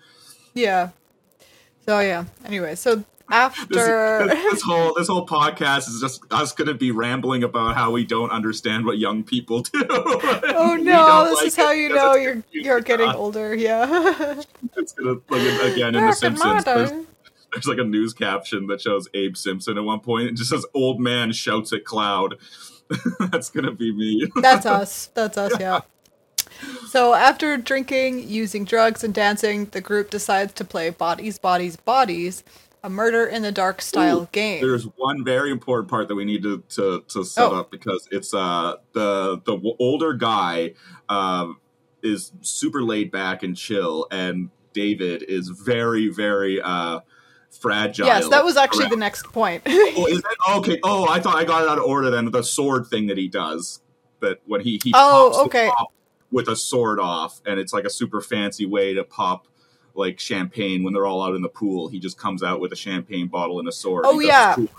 [0.55, 0.89] Yeah.
[1.85, 2.25] So yeah.
[2.45, 6.91] Anyway, so after this, this whole this whole podcast is just us going to be
[6.91, 9.85] rambling about how we don't understand what young people do.
[9.89, 13.15] Oh no, this like is how you know you're you're getting us.
[13.15, 14.41] older, yeah.
[14.77, 16.63] It's gonna like again in The Simpsons.
[16.63, 16.91] There's,
[17.53, 20.29] there's like a news caption that shows Abe Simpson at one point.
[20.29, 22.35] It just says "Old man shouts at cloud."
[23.31, 24.27] That's gonna be me.
[24.35, 25.07] That's us.
[25.07, 25.81] That's us, yeah.
[26.89, 32.43] So after drinking, using drugs, and dancing, the group decides to play Bodies, Bodies, Bodies
[32.84, 34.62] a murder in the dark style Ooh, game.
[34.62, 37.56] There's one very important part that we need to to, to set Oh.
[37.62, 40.73] up because it's uh the the older guy
[41.10, 41.60] um
[42.04, 46.99] is super laid back and chill, and David is very very uh
[47.60, 48.06] fragile.
[48.06, 49.63] yes, that was actually around- the next point.
[49.97, 50.80] Oh, is that okay?
[50.84, 52.12] Oh, I thought I got it out of order.
[52.12, 53.82] Then the sword thing that he does,
[54.19, 55.71] that when he he Oh, okay.
[56.31, 59.47] With a sword off, and it's like a super fancy way to pop
[59.93, 61.88] like champagne when they're all out in the pool.
[61.88, 64.05] He just comes out with a champagne bottle and a sword.
[64.05, 64.55] Oh, yeah.
[64.55, 64.69] cool,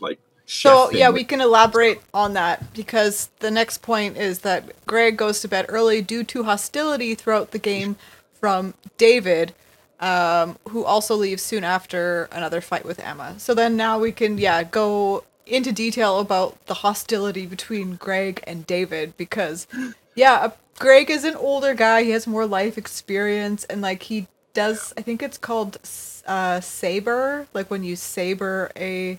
[0.00, 5.16] like So yeah, we can elaborate on that because the next point is that Greg
[5.16, 7.96] goes to bed early due to hostility throughout the game
[8.32, 9.54] from David,
[9.98, 13.34] um, who also leaves soon after another fight with Emma.
[13.38, 18.66] So then now we can yeah go into detail about the hostility between Greg and
[18.66, 19.66] David because
[20.14, 22.04] yeah, Greg is an older guy.
[22.04, 24.92] He has more life experience and like he does.
[24.96, 25.78] I think it's called
[26.26, 29.18] uh, saber, like when you saber a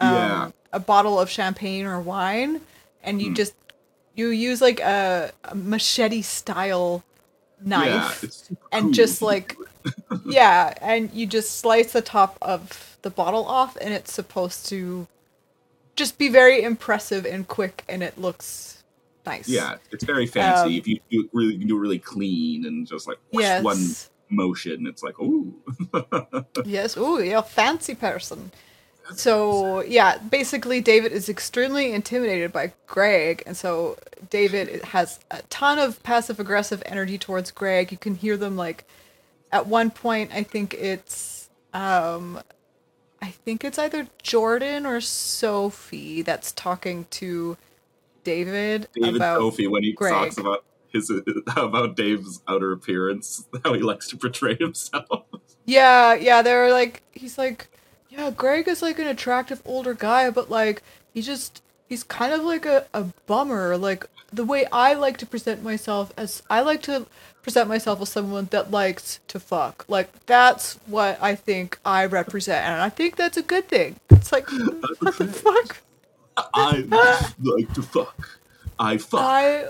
[0.00, 0.50] um, Yeah.
[0.72, 2.62] a bottle of champagne or wine,
[3.02, 3.34] and you Hmm.
[3.34, 3.54] just
[4.14, 7.04] you use like a, a machete style
[7.64, 8.94] knife, Yeah, and cool.
[8.94, 9.58] just like
[10.24, 15.06] yeah, and you just slice the top of the bottle off, and it's supposed to
[15.96, 18.79] just be very impressive and quick, and it looks
[19.36, 19.48] nice.
[19.48, 20.74] yeah, it's very fancy.
[20.74, 23.18] Um, if you do it really you can do it really clean and just like
[23.32, 23.64] whoosh, Yes.
[23.64, 23.84] one
[24.28, 25.54] motion, it's like ooh.
[26.64, 26.96] Yes.
[26.96, 28.50] Ooh, you're a fancy person.
[29.14, 35.78] So yeah, basically David is extremely intimidated by Greg, and so David has a ton
[35.80, 37.90] of passive aggressive energy towards Greg.
[37.90, 38.84] You can hear them like
[39.50, 42.40] at one point I think it's um
[43.20, 47.56] I think it's either Jordan or Sophie that's talking to
[48.24, 50.12] David, David about when he Greg.
[50.12, 51.10] talks about his
[51.56, 55.24] about Dave's outer appearance, how he likes to portray himself.
[55.64, 57.68] Yeah, yeah, they're like he's like
[58.10, 60.82] yeah, Greg is like an attractive older guy, but like
[61.14, 63.76] he just he's kind of like a, a bummer.
[63.76, 67.06] Like the way I like to present myself as I like to
[67.42, 69.84] present myself as someone that likes to fuck.
[69.88, 73.96] Like that's what I think I represent and I think that's a good thing.
[74.10, 74.48] It's like
[74.98, 75.78] what the fuck?
[76.36, 76.84] I
[77.40, 78.40] like to fuck.
[78.78, 79.20] I fuck.
[79.20, 79.66] I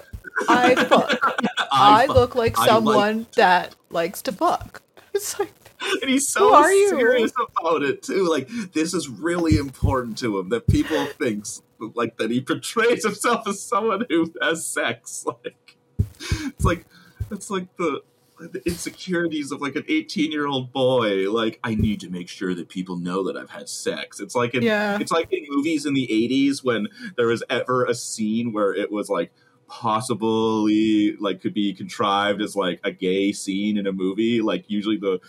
[0.49, 1.41] I fuck.
[1.73, 2.17] I fuck.
[2.17, 4.83] look like I like someone that likes to fuck.
[5.13, 5.53] It's like
[6.03, 6.91] and he's so are you?
[6.91, 8.29] serious about it too.
[8.29, 11.63] Like this is really important to him that people thinks
[11.95, 15.25] like that he portrays himself as someone who has sex.
[15.43, 15.77] Like
[16.21, 16.85] it's like
[17.31, 18.03] it's like the
[18.41, 21.31] the insecurities of like an 18 year old boy.
[21.31, 24.21] Like i need to make sure that people know that i've had sex.
[24.21, 24.99] It's like in Yeah.
[25.01, 28.91] it's like in movies in the 80s when there was ever a scene where it
[28.91, 29.33] was like
[29.69, 34.41] possibly like could be contrived as like a gay scene in a movie.
[34.41, 35.21] Like usually the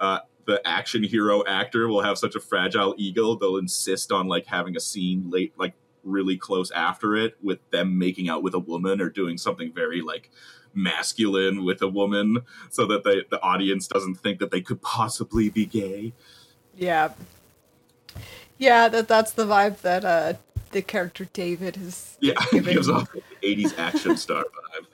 [0.00, 4.46] uh the action hero actor will have such a fragile ego they'll insist on like
[4.46, 5.74] having a scene late like
[6.04, 10.02] really close after it with them making out with a woman or doing something very
[10.02, 10.30] like
[10.76, 12.38] masculine with a woman
[12.70, 16.14] so that they, the audience doesn't think that they could possibly be gay
[16.74, 17.14] Yeah.
[18.58, 20.34] Yeah, that that's the vibe that uh
[20.72, 22.74] the character David is yeah giving.
[22.74, 24.86] gives off an 80s action star vibe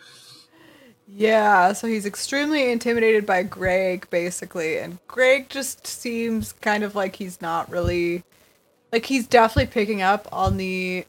[1.06, 7.16] Yeah, so he's extremely intimidated by Greg basically, and Greg just seems kind of like
[7.16, 8.24] he's not really
[8.92, 11.06] like he's definitely picking up on the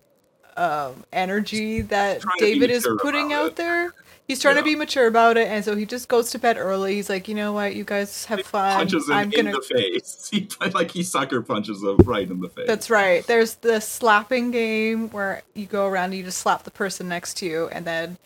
[0.57, 3.55] um energy that Trying to be David is putting out it.
[3.57, 3.93] there.
[4.27, 4.61] He's trying Yeah.
[4.61, 6.95] to be mature about it, and so he just goes to bed early.
[6.95, 8.77] He's like, you know what, you guys have fun.
[8.77, 12.39] punches him I'm gonna in the face he like he sucker punches him right in
[12.39, 13.25] the face That's right.
[13.27, 17.35] There's the slapping game where you go around and you just slap the person next
[17.39, 18.17] to you, and then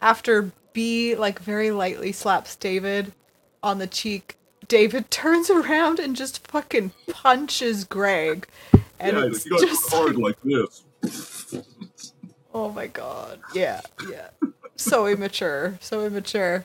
[0.00, 3.12] after Bee like very lightly slaps David
[3.62, 4.36] on the cheek,
[4.68, 8.48] David turns around and just fucking punches Greg,
[8.98, 10.82] and yeah, it's just hard like this
[12.54, 14.28] oh my god, yeah, yeah,
[14.76, 16.64] so immature, so immature.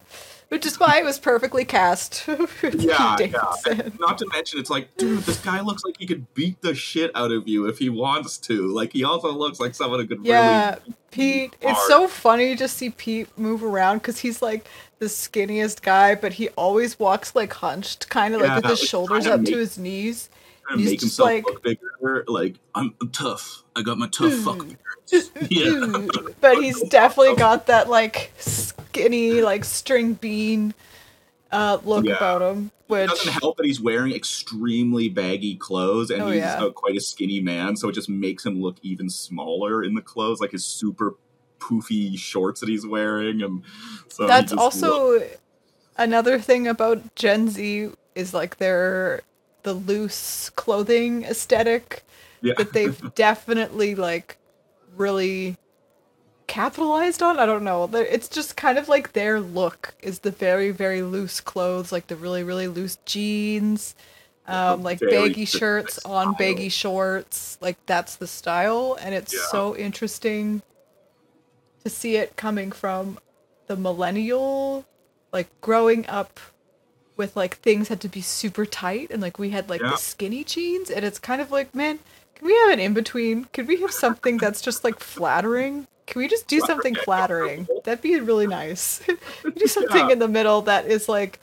[0.50, 2.26] Which is why it was perfectly cast.
[2.64, 3.52] yeah, yeah.
[3.70, 6.74] And not to mention, it's like, dude, this guy looks like he could beat the
[6.74, 8.66] shit out of you if he wants to.
[8.68, 10.54] Like, he also looks like someone who could Yeah, really.
[10.54, 11.56] Yeah, Pete.
[11.60, 14.66] It's so funny to see Pete move around because he's like
[15.00, 19.28] the skinniest guy, but he always walks like hunched, kind of like with his shoulders
[19.28, 20.30] up to his knees.
[20.68, 22.26] Trying to he's make himself like- look bigger.
[22.28, 23.64] Like, I'm tough.
[23.76, 24.66] I got my tough fuck.
[25.50, 26.08] yeah.
[26.42, 30.74] But he's definitely got that like skinny, like string bean
[31.52, 32.18] uh, look Yeah.
[32.18, 32.72] about him.
[32.90, 36.64] It Which doesn't help that he's wearing extremely baggy clothes and Oh, he's yeah.
[36.64, 40.02] uh, quite a skinny man, so it just makes him look even smaller in the
[40.02, 41.16] clothes, like his super
[41.60, 43.42] poofy shorts that he's wearing.
[43.42, 43.64] And
[44.08, 45.22] so that's also
[45.98, 49.22] another thing about Gen Z is like their
[49.68, 52.04] the loose clothing aesthetic
[52.42, 52.54] Yeah.
[52.58, 54.38] that they've definitely like
[54.96, 55.58] really
[56.48, 57.38] capitalized on.
[57.38, 57.90] I don't know.
[57.94, 62.16] It's just kind of like their look is the very very loose clothes, like the
[62.16, 63.94] really really loose jeans,
[64.48, 67.58] um, like Very baggy shirts on baggy shorts.
[67.60, 69.40] Like that's the style, and it's Yeah.
[69.40, 70.62] so interesting
[71.84, 73.20] to see it coming from
[73.68, 74.86] the millennial,
[75.34, 76.40] like growing up
[77.18, 79.92] with like things had to be super tight and like we had like Yeah.
[79.92, 82.00] the skinny jeans and it's kind of like man
[82.36, 86.20] can we have an in between can we have something that's just like flattering can
[86.20, 87.66] we just do something Flattering.
[87.66, 89.02] flattering that'd be really nice
[89.58, 90.14] do something Yeah.
[90.14, 91.40] in the middle that is like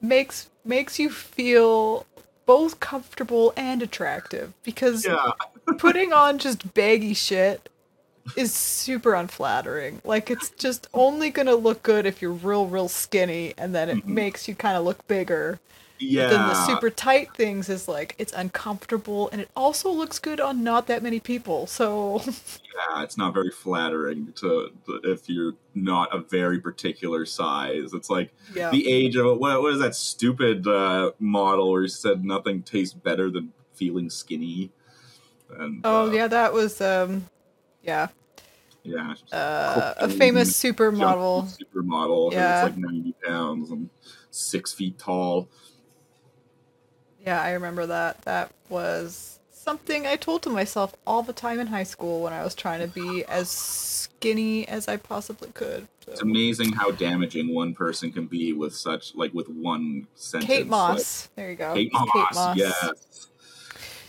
[0.00, 2.06] makes makes you feel
[2.46, 5.30] both comfortable and attractive because yeah.
[5.78, 7.68] putting on just baggy shit
[8.36, 10.00] is super unflattering.
[10.04, 14.06] Like it's just only gonna look good if you're real, real skinny, and then it
[14.06, 15.60] makes you kind of look bigger.
[16.00, 16.28] Yeah.
[16.28, 20.64] Then the super tight things is like it's uncomfortable, and it also looks good on
[20.64, 21.66] not that many people.
[21.66, 24.70] So yeah, it's not very flattering to,
[25.04, 27.92] if you're not a very particular size.
[27.92, 31.88] It's like yeah, the age of what, what is that stupid uh, model where he
[31.88, 34.70] said nothing tastes better than feeling skinny.
[35.58, 37.26] And oh uh, yeah, that was um,
[37.82, 38.08] yeah,
[38.82, 41.56] yeah, uh, a famous supermodel.
[41.58, 42.32] supermodel.
[42.32, 42.66] Yeah.
[42.66, 43.90] it's like ninety pounds and
[44.30, 45.48] six feet tall.
[47.24, 48.22] Yeah, I remember that.
[48.22, 52.42] That was something I told to myself all the time in high school when I
[52.42, 55.86] was trying to be as skinny as I possibly could.
[56.04, 56.12] So.
[56.12, 60.46] It's amazing how damaging one person can be with such like with one sentence.
[60.46, 61.28] Kate like- Moss.
[61.36, 61.74] there you go.
[61.74, 63.28] Kate It's Moss, yes.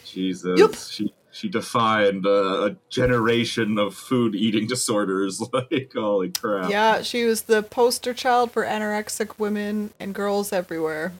[0.06, 0.76] Jesus, Yup.
[0.76, 5.42] she she defined uh, a generation of food eating disorders.
[5.54, 6.70] Like holy crap!
[6.70, 11.14] Yeah, she was the poster child for anorexic women and girls everywhere.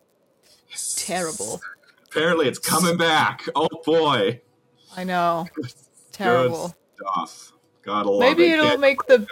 [0.70, 0.96] Yes.
[0.98, 1.62] Terrible.
[2.10, 3.48] Apparently, it's coming back.
[3.56, 4.42] Oh boy,
[4.96, 5.48] I know.
[5.56, 5.74] Good
[6.12, 6.76] Terrible.
[6.96, 7.54] stuff.
[7.84, 8.54] Gotta love Maybe it.
[8.54, 9.26] it'll Can't- make the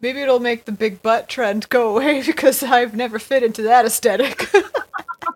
[0.00, 3.84] maybe it'll make the big butt trend go away because I've never fit into that
[3.86, 4.48] aesthetic.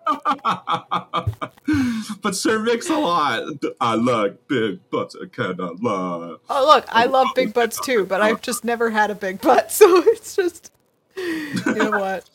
[2.21, 3.43] but Sir Mix-a-Lot.
[3.81, 5.15] I like big butts.
[5.21, 6.35] I cannot lie.
[6.49, 9.71] oh look, I love big butts too, but I've just never had a big butt,
[9.71, 10.71] so it's just
[11.17, 12.29] you know what?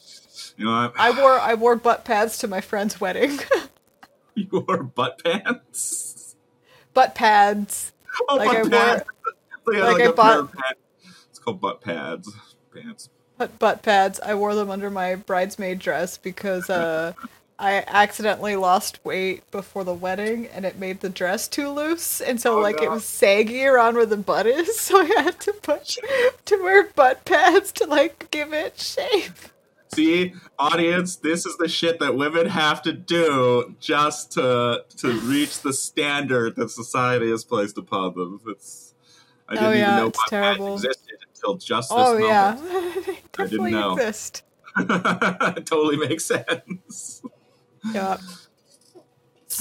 [0.56, 3.38] You know, I, I wore I wore butt pads to my friend's wedding.
[4.34, 6.36] you wore butt pants.
[6.94, 7.92] butt pads.
[8.28, 9.04] Oh, Like I butt wore- pads.
[9.66, 10.50] Like, like like I bought-
[11.30, 12.30] It's called butt pads.
[12.74, 13.08] Pants.
[13.38, 14.20] butt butt pads.
[14.20, 17.12] I wore them under my bridesmaid dress because uh,
[17.61, 22.40] I accidentally lost weight before the wedding, and it made the dress too loose, and
[22.40, 24.80] so Oh, like it was saggy around where the butt is.
[24.80, 25.98] So I had to put
[26.46, 29.34] to wear butt pads to like give it shape.
[29.94, 35.61] See, audience, this is the shit that women have to do just to to reach
[35.61, 38.40] the standard that society has placed upon them.
[38.48, 38.94] It's
[39.48, 42.61] I oh, didn't Oh, even know butt pads existed until just this Oh moment.
[42.96, 43.92] yeah, they definitely know.
[43.94, 44.44] exist.
[45.66, 47.22] totally makes sense.
[47.92, 48.18] Yeah.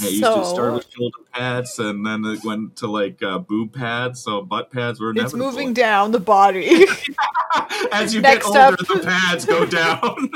[0.02, 3.74] It used to start with shoulder pads, and then it went to like uh, boob
[3.74, 4.22] pads.
[4.22, 6.86] So butt pads were it's moving down the body.
[7.92, 8.86] As you Next get older, up.
[8.86, 10.30] the pads go down.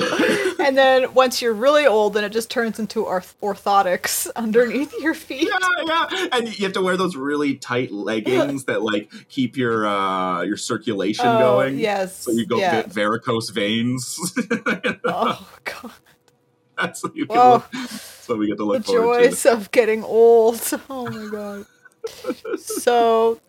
[0.60, 5.14] and then once you're really old, then it just turns into orth- orthotics underneath your
[5.14, 5.48] feet.
[5.48, 9.86] yeah, yeah, and you have to wear those really tight leggings that like keep your
[9.86, 11.78] uh your circulation Oh, going.
[11.78, 12.16] yes.
[12.22, 12.82] So you go yeah.
[12.82, 14.18] va- varicose veins.
[15.04, 15.92] Oh god.
[16.76, 17.52] That's what you can Whoa.
[17.72, 19.22] look, so we get to look forward to.
[19.22, 20.60] The joys of getting old.
[20.90, 21.66] Oh my god.
[22.58, 23.40] So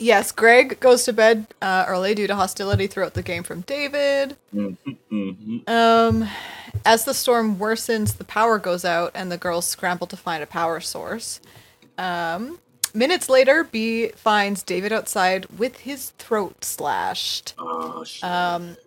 [0.00, 4.34] Yes, Greg goes to bed uh, early due to hostility throughout the game from David.
[4.54, 4.76] Mhm,
[5.12, 5.68] mhm.
[5.68, 6.26] Um,
[6.86, 10.46] as the storm worsens, the power goes out, and the girls scramble to find a
[10.46, 11.40] power source.
[11.98, 12.58] Um,
[12.94, 18.78] minutes later, Bee finds David outside with his throat slashed, Oh um,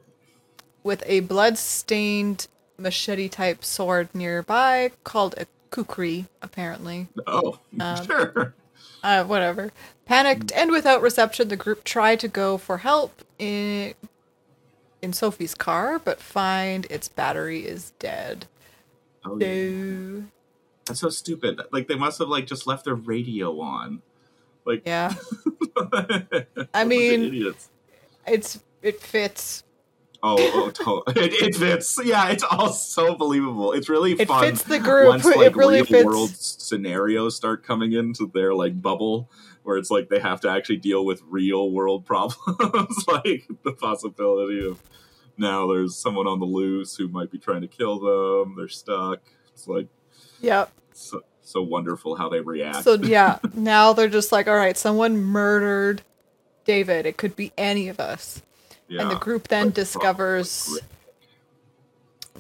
[0.82, 2.48] with a blood-stained
[2.80, 7.08] machete-type sword nearby called a kukri, apparently.
[7.28, 8.56] oh, um, sure.
[9.04, 9.72] Uh, whatever.
[10.06, 13.94] Panicked and without reception, the group try to go for help in
[15.02, 18.46] in Sophie's car, but find its battery is dead.
[19.26, 19.48] Oh, yeah.
[19.48, 20.24] So
[20.86, 21.62] That's so stupid.
[21.72, 24.02] Like they must have like just left their radio on.
[24.66, 25.14] Like yeah,
[25.92, 27.70] I I mean- idiots.
[28.26, 29.63] it's it fits.
[30.26, 32.00] Oh, oh, oh to- it, it fits.
[32.04, 33.74] Yeah, it's all so believable.
[33.74, 34.44] It's really It fun.
[34.46, 35.10] fits the group.
[35.10, 36.06] Once It like really real fits.
[36.06, 39.30] world scenarios start coming into their like bubble,
[39.64, 44.66] where it's like they have to actually deal with real world problems, like the possibility
[44.66, 44.82] of
[45.38, 48.56] now there's someone on the loose who might be trying to kill them.
[48.56, 49.20] They're stuck.
[49.54, 49.88] It's like
[50.42, 50.72] Yep.
[50.94, 52.84] so, so wonderful how they react.
[52.86, 56.02] So yeah, now they're just like, all right, someone murdered
[56.66, 57.06] David.
[57.06, 58.42] It could be any of us.
[59.02, 60.80] And the group then Like, discovers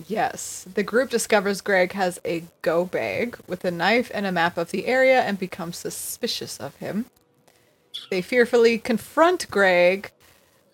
[0.08, 4.58] yes, the group discovers Greg has a go bag with a knife and a map
[4.58, 7.06] of the area and becomes suspicious of him.
[8.10, 10.12] They fearfully confront Greg,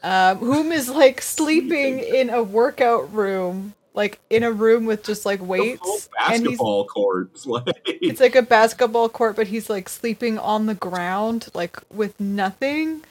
[0.03, 5.25] um, whom is like sleeping in a workout room, like in a room with just
[5.25, 10.39] like weights, and basketball courts, like it's like a basketball court, but he's like sleeping
[10.39, 13.01] on the ground, like with nothing.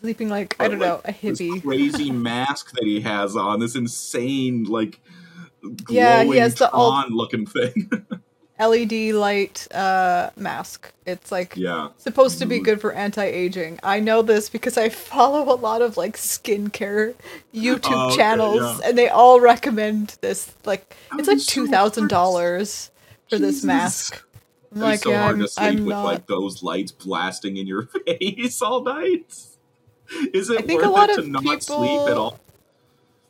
[0.00, 1.62] Sleeping like I don't like, know, a this hippie.
[1.62, 5.00] crazy mask that he has on, this insane like
[5.88, 7.90] Yeah, he glowing has the Tron looking thing.
[8.60, 10.92] LED light uh mask.
[11.06, 13.78] It's like yeah, supposed to be good for anti-aging.
[13.84, 17.14] I know this because I follow a lot of like skincare
[17.54, 18.80] YouTube Oh, okay, channels yeah.
[18.84, 22.90] and they all recommend this like it's like so $2000
[23.28, 24.22] for this mask.
[24.72, 26.92] I'm It'd like, so yeah, hard I'm, to sleep I'm with not like those lights
[26.92, 29.34] blasting in your face all night.
[30.32, 31.60] Is it I think worth a lot it of to not sleep at
[32.06, 32.40] people- all?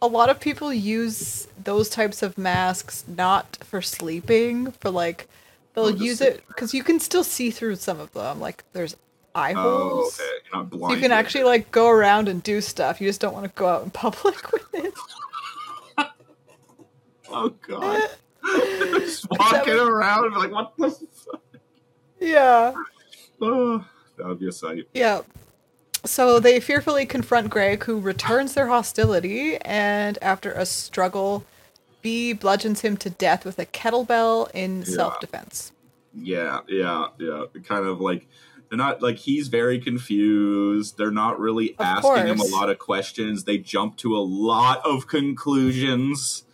[0.00, 5.26] a lot of people use those types of masks not for sleeping for like
[5.74, 8.94] they'll Oh, use it because you can still see through some of them like there's
[8.94, 10.30] oh, eye Oh, holes okay.
[10.52, 10.94] You're not so blind.
[10.94, 13.66] you can actually like go around and do stuff you just don't want to go
[13.66, 14.94] out in public with it
[17.30, 18.08] Oh god.
[19.00, 21.42] Just walking would- around and be like, what the fuck?
[22.20, 22.72] yeah
[23.40, 23.84] Oh,
[24.16, 24.84] that would be a sight.
[24.94, 25.20] yeah
[26.08, 31.44] so they fearfully confront greg who returns their hostility and after a struggle
[32.00, 34.84] Bee bludgeons him to death with a kettlebell in Yeah.
[34.84, 35.72] self-defense
[36.14, 37.44] Yeah, yeah, yeah.
[37.64, 38.26] Kind of like
[38.68, 40.96] they're not like he's very confused.
[40.98, 43.44] They're not really Of asking him a lot of questions.
[43.44, 46.44] They jump to a lot of conclusions.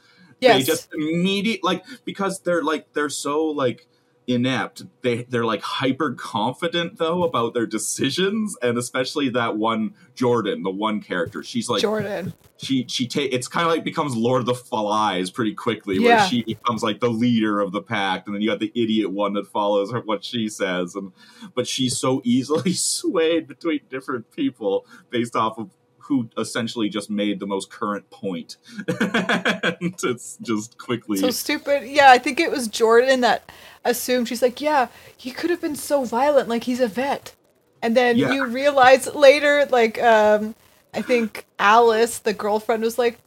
[0.40, 3.86] yes They just immediate like because they're like they're so like
[4.26, 4.84] inept.
[5.02, 10.70] They they're like hyper confident though about their decisions, and especially that one Jordan, the
[10.70, 11.42] one character.
[11.42, 15.30] She's like jordan she she take it's kind of like becomes Lord of the Flies
[15.30, 16.16] pretty quickly, Yeah.
[16.16, 19.10] where she becomes like the leader of the pack, and then you got the idiot
[19.10, 21.12] one that follows her what she says, and
[21.54, 25.70] but she's so easily swayed between different people based off of
[26.06, 28.56] who essentially just made the most current point.
[29.00, 31.84] and it's just quickly So stupid.
[31.88, 33.50] Yeah, I think it was Jordan that
[33.84, 37.34] assumed she's like, yeah, he could have been so violent, like he's a vet.
[37.82, 38.32] And then Yeah.
[38.32, 40.54] you realize later, like, um,
[40.92, 43.18] I think Alice, the girlfriend, was like,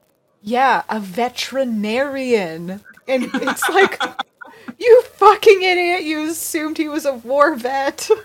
[0.42, 2.82] yeah, a veterinarian.
[3.08, 4.02] And it's like,
[4.80, 8.10] you fucking idiot, you assumed he was a war vet.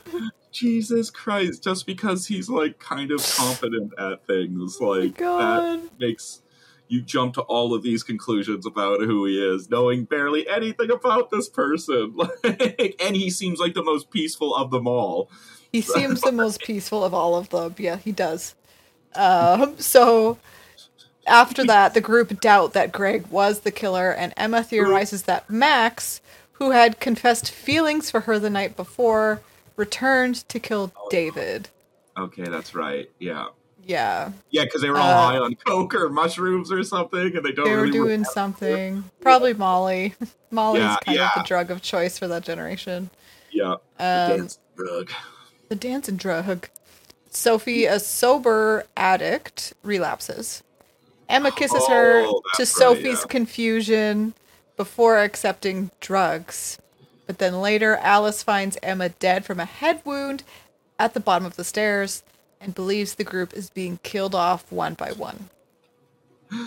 [0.52, 6.42] Jesus Christ, just because he's like kind of competent at things, like that makes
[6.88, 11.30] you jump to all of these conclusions about who he is, knowing barely anything about
[11.30, 12.14] this person.
[12.42, 15.30] Like, and he seems like the most peaceful of them all.
[15.72, 17.74] He seems the most peaceful of all of them.
[17.78, 18.54] Yeah, he does.
[19.14, 20.38] Um, so
[21.26, 26.20] after that, the group doubt that Greg was the killer, and Emma theorizes that Max,
[26.52, 29.40] who had confessed feelings for her the night before,
[29.76, 31.68] returned to kill David.
[32.16, 33.10] Okay, that's right.
[33.18, 33.46] Yeah.
[33.84, 37.44] Yeah, Yeah, because they were all Uh, high on coke or mushrooms or something, and
[37.44, 38.30] they don't they were really doing remember.
[38.32, 39.04] something.
[39.20, 40.14] Probably Molly.
[40.52, 43.10] Molly's Yeah, kind of the drug of choice for that generation.
[43.50, 43.72] Yeah.
[43.72, 43.78] Um,
[44.38, 45.10] dance drug.
[45.68, 46.68] The dancing drug.
[47.30, 50.62] Sophie, a sober addict, relapses.
[51.28, 53.26] Emma kisses her Oh, to right, Sophie's yeah.
[53.26, 54.34] confusion
[54.76, 56.78] before accepting drugs.
[57.26, 60.42] But then later, Alice finds Emma dead from a head wound
[60.98, 62.22] at the bottom of the stairs
[62.60, 65.50] and believes the group is being killed off one by one.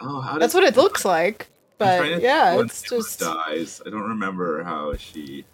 [0.00, 1.48] Oh, how That's what it looks like.
[1.76, 3.18] But yeah, it's just.
[3.18, 3.82] dies.
[3.84, 5.44] I don't remember how she.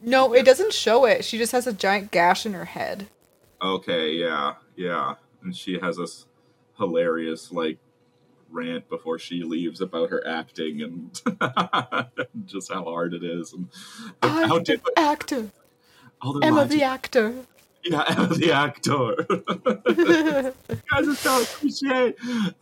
[0.00, 1.22] No, it doesn't show it.
[1.22, 3.08] She just has a giant gash in her head.
[3.60, 5.16] Okay, yeah, yeah.
[5.42, 6.24] And she has this
[6.78, 7.76] hilarious like
[8.50, 11.20] rant before she leaves about her acting and
[12.46, 13.68] just how hard it is and
[14.22, 15.50] how I'm did the actor.
[16.20, 17.34] all the Emma the actor.
[17.84, 19.26] yeah Emma the actor.
[19.28, 22.16] you guys just don't appreciate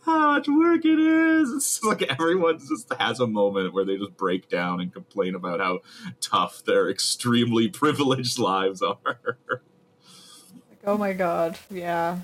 [0.05, 1.51] how much work it is.
[1.53, 5.59] It's like everyone just has a moment where they just break down and complain about
[5.59, 5.79] how
[6.21, 8.97] tough their extremely privileged lives are.
[9.05, 12.19] Like, oh my god, yeah.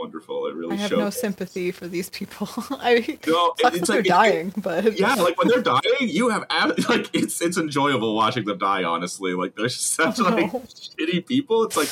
[0.00, 0.46] It's wonderful.
[0.46, 0.98] It really I have shows.
[0.98, 2.48] no sympathy for these people.
[2.70, 6.44] I No, sucks it's like- they're dying, but yeah, like when they're dying, you have
[6.88, 8.84] like it's it's enjoyable watching them die.
[8.84, 10.60] Honestly, like they're just such Oh, like no.
[10.60, 11.64] shitty people.
[11.64, 11.88] It's like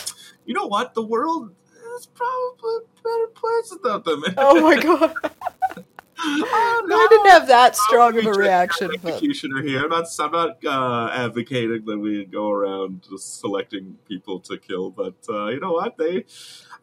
[0.46, 1.50] you know what, the world
[1.98, 4.22] is probably a better place without them.
[4.38, 5.14] oh my god,
[6.20, 9.84] Oh, I didn't have that strong of a reaction, got but executioner here.
[9.84, 10.06] I'm not.
[10.18, 15.46] I'm not uh, advocating that we go around just selecting people to kill, but uh,
[15.48, 15.96] you know what?
[15.96, 16.24] They,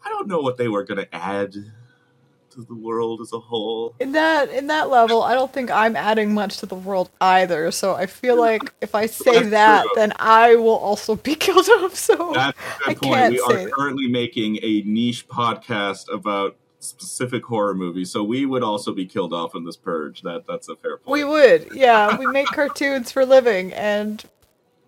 [0.05, 3.95] I don't know what they were going to add to the world as a whole.
[3.99, 7.71] in that in that level, I don't think I'm adding much to the world either.
[7.71, 9.91] So I feel like if I say That's that, true.
[9.95, 11.95] then I will also be killed off.
[11.95, 13.11] So That's a I good point.
[13.11, 13.71] can't We say are that.
[13.71, 19.33] currently making a niche podcast about specific horror movies, so we would also be killed
[19.33, 20.21] off in this purge.
[20.21, 21.11] That that's a fair point.
[21.11, 22.11] we would, yeah.
[22.17, 24.23] We make cartoons for living, and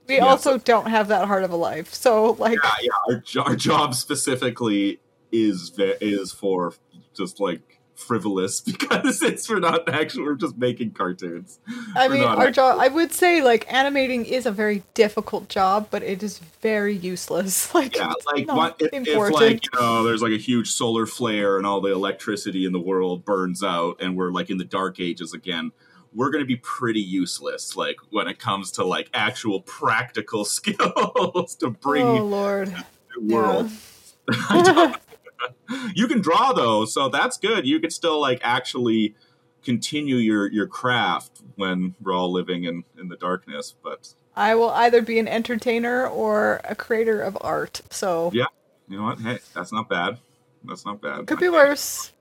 [0.08, 1.94] we Yeah, also don't have that hard of a life.
[1.94, 3.16] So like, yeah, yeah.
[3.42, 5.00] Our, our job specifically
[5.32, 6.74] is is for
[7.14, 11.60] just like frivolous because it's we're not actually we're just making cartoons.
[11.96, 12.80] I We're mean, our job.
[12.80, 17.68] I would say like animating is a very difficult job, but it is very useless.
[17.78, 21.58] Like, Yeah, like what if, if like you know there's like a huge solar flare
[21.58, 25.00] and all the electricity in the world burns out and we're like in the dark
[25.00, 25.72] ages again.
[26.14, 31.56] We're going to be pretty useless, like when it comes to like actual practical skills
[31.58, 32.74] to bring oh lord,
[33.16, 33.70] the world.
[35.96, 37.66] You can draw though, so that's good.
[37.68, 39.16] You could still like actually
[39.64, 43.76] continue your your craft when we're all living in in the darkness.
[43.84, 47.82] But I will either be an entertainer or a creator of art.
[47.90, 48.46] So Yeah.
[48.88, 49.20] you know what?
[49.20, 50.20] Hey, that's not bad.
[50.64, 51.28] That's not bad.
[51.28, 52.12] could be worse.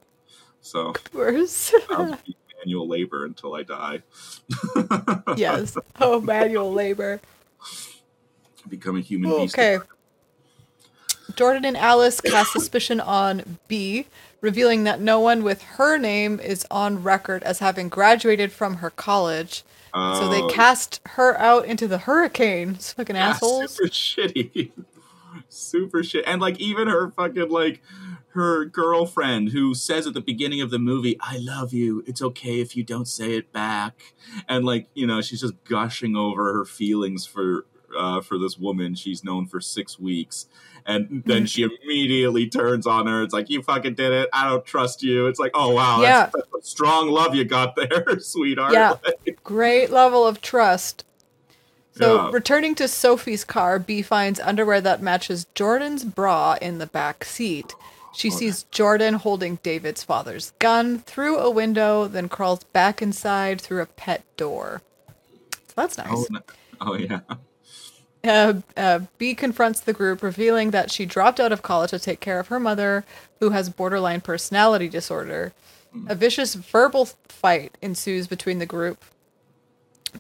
[0.61, 1.73] So Worse.
[1.91, 4.03] I'll be manual labor until I die.
[5.37, 5.77] yes.
[6.01, 7.21] Oh, manual labor.
[8.69, 9.55] Become a human beast.
[9.55, 9.79] Okay.
[11.37, 14.07] Jordan and Alice cast suspicion on Bee,
[14.41, 18.91] revealing that no one with her name is on record as having graduated from her
[18.91, 19.63] college.
[19.95, 22.75] So they Oh, cast her out into the hurricane.
[22.75, 23.77] Fucking yeah, assholes.
[23.77, 24.71] Super shitty.
[25.49, 26.25] super shit.
[26.27, 27.83] And like even her fucking like
[28.35, 32.05] her girlfriend who says at the beginning of the movie, I love you.
[32.07, 34.15] It's okay if you don't say it back.
[34.49, 37.65] And like, you know, she's just gushing over her feelings for
[37.97, 40.47] uh, for this woman she's known for six weeks.
[40.89, 43.23] And then she immediately turns on her.
[43.23, 44.29] It's like, you fucking did it.
[44.33, 45.27] I don't trust you.
[45.27, 46.01] It's like, oh, wow.
[46.01, 48.73] That's, that's a strong love you got there, sweetheart.
[48.73, 48.95] Yeah.
[49.05, 51.05] Like, Great level of trust.
[51.93, 52.31] So, Yeah.
[52.33, 57.75] returning to Sophie's car, Bee finds underwear that matches Jordan's bra in the back seat.
[58.15, 63.83] She sees Jordan holding David's father's gun through a window, then crawls back inside through
[63.83, 64.83] a pet door.
[65.51, 66.09] So that's nice.
[66.11, 66.41] oh, no.
[66.81, 67.21] oh, yeah.
[68.25, 72.21] Uh, uh, Bee confronts the group, revealing that she dropped out of college to take
[72.21, 73.05] care of her mother,
[73.41, 75.53] who has borderline personality disorder.
[76.09, 79.03] A vicious verbal fight ensues between the group.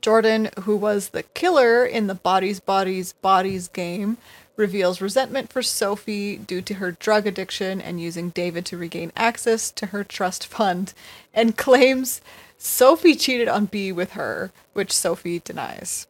[0.00, 4.16] Jordan, who was the killer in the Bodies, Bodies, Bodies game,
[4.56, 9.70] reveals resentment for Sophie due to her drug addiction and using David to regain access
[9.72, 10.94] to her trust fund,
[11.34, 12.20] and claims
[12.58, 16.06] Sophie cheated on Bee with her, which Sophie denies.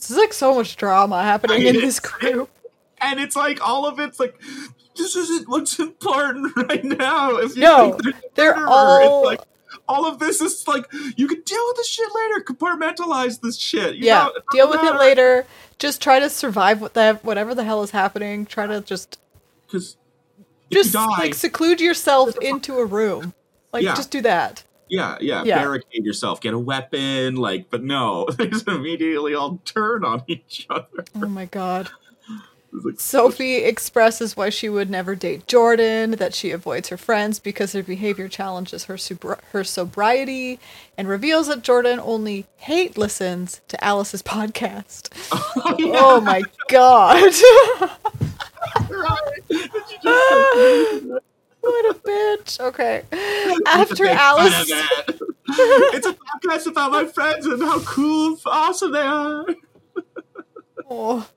[0.00, 2.48] This is like so much drama happening in this group.
[3.00, 4.40] and it's like all of it's like
[4.96, 7.36] this isn't what's important right now.
[7.36, 9.40] If you No, think they're murderer, all- it's like
[9.88, 10.86] all of this is like
[11.16, 12.44] you can deal with this shit later.
[12.44, 13.96] Compartmentalize this shit.
[13.96, 14.40] you Yeah, know?
[14.52, 15.46] Deal with it later.
[15.78, 18.46] Just try to survive what the, whatever the hell is happening.
[18.46, 19.18] Try to just
[19.66, 19.96] Because
[20.72, 23.32] just die, like seclude yourself into a room.
[23.72, 23.94] Like Yeah.
[23.94, 24.64] just do that.
[24.90, 25.58] Yeah, yeah, Yeah.
[25.62, 27.36] barricade yourself, get a weapon.
[27.36, 31.04] Like, but no, they just immediately all turn on each other.
[31.14, 31.88] Oh my god.
[32.72, 37.72] Like, Sophie expresses why she would never date Jordan, that she avoids her friends because
[37.72, 40.60] their behavior challenges her sobri- her sobriety,
[40.96, 45.08] and reveals that Jordan only hate listens to Alice's podcast.
[45.32, 47.32] oh, yeah, Oh my god.
[48.88, 49.40] right.
[51.62, 52.60] Did you just say- what a bitch.
[52.60, 53.02] Okay.
[53.66, 54.70] After Alice
[55.48, 59.46] it's a podcast about my friends and how cool and awesome they are.
[60.88, 61.28] Oh.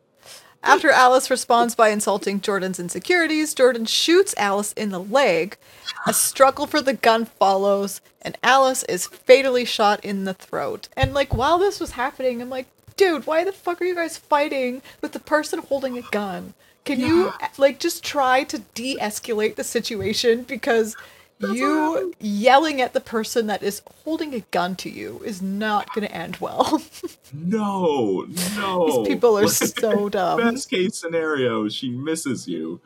[0.65, 5.57] After Alice responds by insulting Jordan's insecurities, Jordan shoots Alice in the leg.
[6.07, 10.87] A struggle for the gun follows, and Alice is fatally shot in the throat.
[10.95, 14.17] And like while this was happening, I'm like, dude, why the fuck are you guys
[14.17, 16.53] fighting with the person holding a gun?
[16.85, 20.95] Can you like just try to de-escalate the situation because
[21.39, 26.07] you yelling at the person that is holding a gun to you is not going
[26.07, 26.81] to end well.
[27.35, 28.25] No,
[28.55, 28.87] no.
[28.87, 30.39] These people are Like, so dumb.
[30.39, 32.79] Best case scenario, she misses you.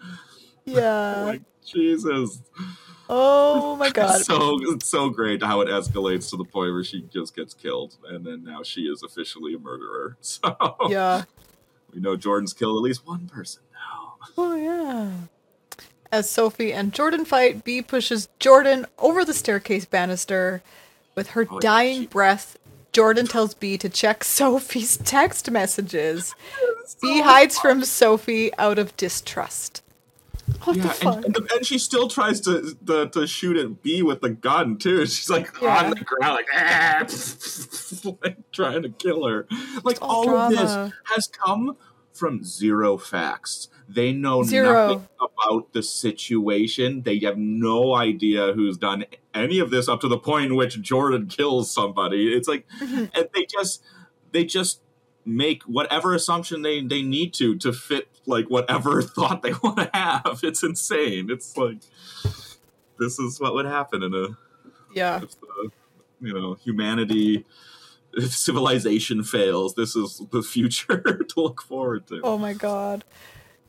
[0.66, 1.24] Yeah.
[1.26, 2.42] Like Jesus.
[3.10, 4.22] Oh my god.
[4.22, 7.98] So it's so great how it escalates to the point where she just gets killed,
[8.08, 10.18] and then now she is officially a murderer.
[10.22, 10.56] So
[10.90, 11.24] Yeah.
[11.94, 13.64] we know Jordan's killed at least one person.
[14.38, 15.12] Oh yeah.
[16.12, 20.62] As Sophie and Jordan fight, Bee pushes Jordan over the staircase banister.
[21.16, 22.58] With her Oh, dying she- breath,
[22.94, 26.34] Jordan tells Bee to check Sophie's text messages.
[27.02, 29.84] Bee hides from Sophie out of distrust.
[30.64, 31.26] What the Yeah, fuck?
[31.26, 34.78] and, and, and she still tries to, to to shoot at Bee with the gun
[34.78, 35.06] too.
[35.06, 35.84] She's like Yeah.
[35.84, 37.06] on the ground, like, ah,
[38.24, 39.46] like trying to kill her.
[39.84, 41.76] Like all all, of this has come
[42.18, 43.70] from zero facts.
[43.90, 44.88] They know Zero.
[44.88, 47.04] nothing about the situation.
[47.04, 50.82] They have no idea who's done any of this up to the point in which
[50.82, 52.34] Jordan kills somebody.
[52.34, 53.10] It's like, Mhm.
[53.16, 53.82] and they just
[54.32, 54.82] they just
[55.26, 59.90] make whatever assumption they they need to to fit like whatever thought they want to
[59.94, 60.42] have.
[60.44, 61.30] It's insane.
[61.32, 61.78] It's like
[63.00, 64.28] this is what would happen in a
[64.94, 65.22] yeah.
[65.24, 65.70] if the
[66.20, 67.46] you know humanity
[68.14, 69.76] if civilization fails.
[69.76, 72.22] This is the future to look forward to.
[72.24, 73.04] Oh my god.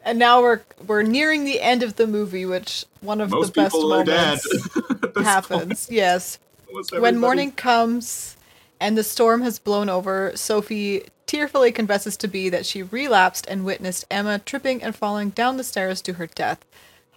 [0.03, 3.63] And now we're we're nearing the end of the movie, which one of Most the
[3.63, 4.69] best moments
[5.17, 5.89] happens.
[5.91, 6.37] Yes.
[6.37, 6.69] point.
[6.71, 8.37] Almost When morning comes
[8.81, 13.65] and the storm has blown over, Sophie tearfully confesses to Bee that she relapsed and
[13.65, 16.65] witnessed Emma tripping and falling down the stairs to her death.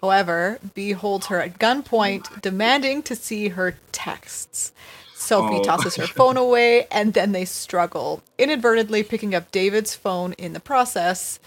[0.01, 4.73] However, Bee holds her at gunpoint, demanding to see her texts.
[5.21, 5.63] Sophie Oh.
[5.63, 10.59] tosses her phone away, and then they struggle, inadvertently picking up David's phone in the
[10.59, 11.39] process.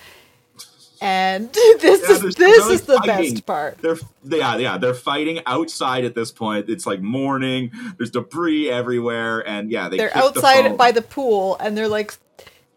[1.00, 3.34] And this Yeah, is this is the fighting.
[3.34, 3.78] best part.
[3.82, 6.70] They're yeah yeah they're fighting outside at this point.
[6.70, 7.72] It's like morning.
[7.98, 11.88] There's debris everywhere, and yeah they they're kick the outside by the pool and they're
[11.88, 12.14] like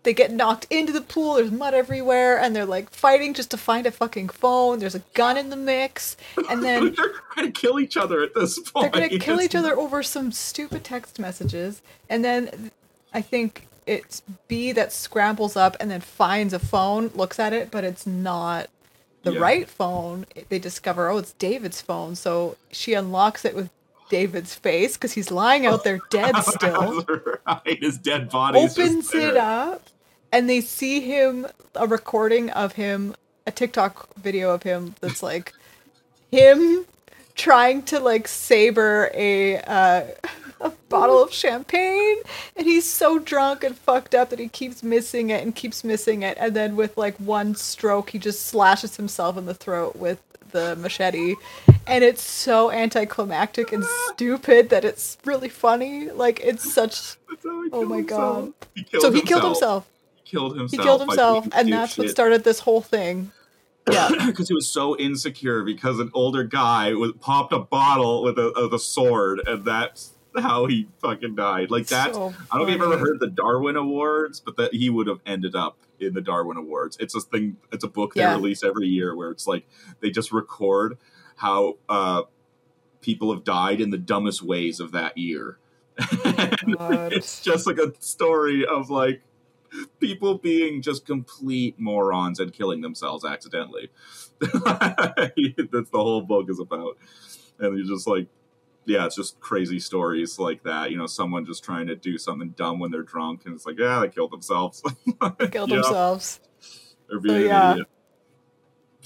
[0.08, 3.58] they get knocked into the pool there's mud everywhere and they're like fighting just to
[3.58, 4.80] find a fucking phone.
[4.80, 6.16] There's a gun in the mix
[6.50, 8.94] and then they're trying to kill each other at this point.
[8.94, 12.72] they're gonna kill each other over some stupid text messages and then
[13.14, 17.70] i think it's Bee that scrambles up and then finds a phone looks at it
[17.70, 18.70] but it's not
[19.24, 19.40] the Yeah.
[19.42, 20.26] right phone.
[20.48, 22.16] They discover oh it's david's phone.
[22.16, 23.70] So she unlocks it with
[24.10, 27.06] david's face because he's lying out there dead still.
[27.46, 29.82] right, his dead body opens it up
[30.32, 33.16] and they see him a recording of him
[33.46, 35.54] a TikTok video of him that's like
[36.32, 36.86] him
[37.36, 40.04] trying to like saber a uh,
[40.62, 42.18] a bottle of champagne
[42.56, 46.24] and he's so drunk and fucked up that he keeps missing it and keeps missing
[46.24, 50.20] it and then with like one stroke he just slashes himself in the throat with
[50.52, 51.36] the machete
[51.86, 57.64] and it's so anticlimactic and stupid that it's really funny like it's such That's how
[57.64, 58.46] he Oh my himself.
[58.46, 58.54] God.
[58.76, 59.88] He so he killed himself
[60.30, 60.72] killed himself.
[60.82, 63.32] he killed himself and a that's what started this whole thing
[63.90, 68.38] yeah because he was so insecure because an older guy was popped a bottle with
[68.38, 72.68] a, with a sword and that's how he fucking died like that So i don't
[72.68, 75.78] know if you've ever heard the darwin awards but that he would have ended up
[76.00, 78.34] in the darwin awards it's a thing it's a book they Yeah.
[78.36, 79.68] release every year where it's like
[80.02, 80.98] they just record
[81.38, 82.24] how uh
[83.02, 85.58] people have died in the dumbest ways of that year
[86.24, 87.14] And God.
[87.14, 89.22] it's just like a story of like
[90.00, 93.90] people being just complete morons and killing themselves accidentally.
[94.40, 96.98] That's the whole book is about.
[97.60, 98.28] And you're just like,
[98.86, 100.92] yeah, it's just crazy stories like that.
[100.92, 103.78] You know, someone just trying to do something dumb when they're drunk, and it's like,
[103.78, 104.82] yeah, they killed themselves.
[105.40, 106.40] They killed Yeah, themselves
[107.10, 107.72] They're being yeah.
[107.72, 107.88] an idiot.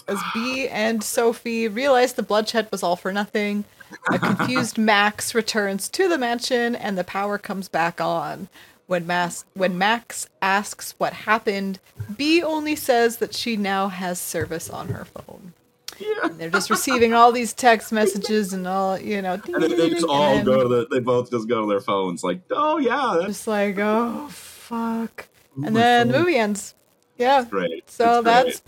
[0.08, 3.64] as Bee and Sophie realize the bloodshed was all for nothing.
[4.12, 8.50] A confused Max returns to the mansion and the power comes back on.
[8.92, 11.80] When Max, when Max asks what happened,
[12.18, 15.54] Bee only says that she now has service on her phone.
[15.98, 16.08] Yeah.
[16.24, 19.92] And they're just receiving all these text messages and all, you know, And then they
[19.92, 22.80] just all then go to the, they both just go to their phones, like, oh
[22.80, 25.30] yeah, that's just like, oh fuck.
[25.58, 26.76] ooh, And then the movie ends.
[27.18, 27.46] Yeah.
[27.50, 27.90] great.
[27.90, 28.24] So It's great.
[28.26, 28.62] that's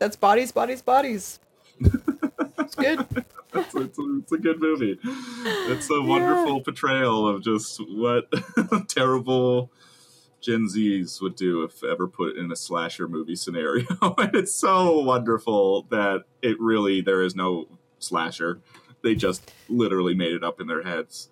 [0.00, 1.38] that's bodies, bodies, bodies.
[2.58, 3.06] it's good.
[3.54, 4.98] It's, it's, a, it's a good movie.
[5.04, 8.32] It's a wonderful portrayal of just what
[8.88, 9.70] terrible
[10.40, 13.86] Gen Zs would do if ever put in a slasher movie scenario.
[14.18, 17.66] and it's so wonderful that it really, there is no
[17.98, 18.60] slasher.
[19.02, 21.28] They just literally made it up in their heads.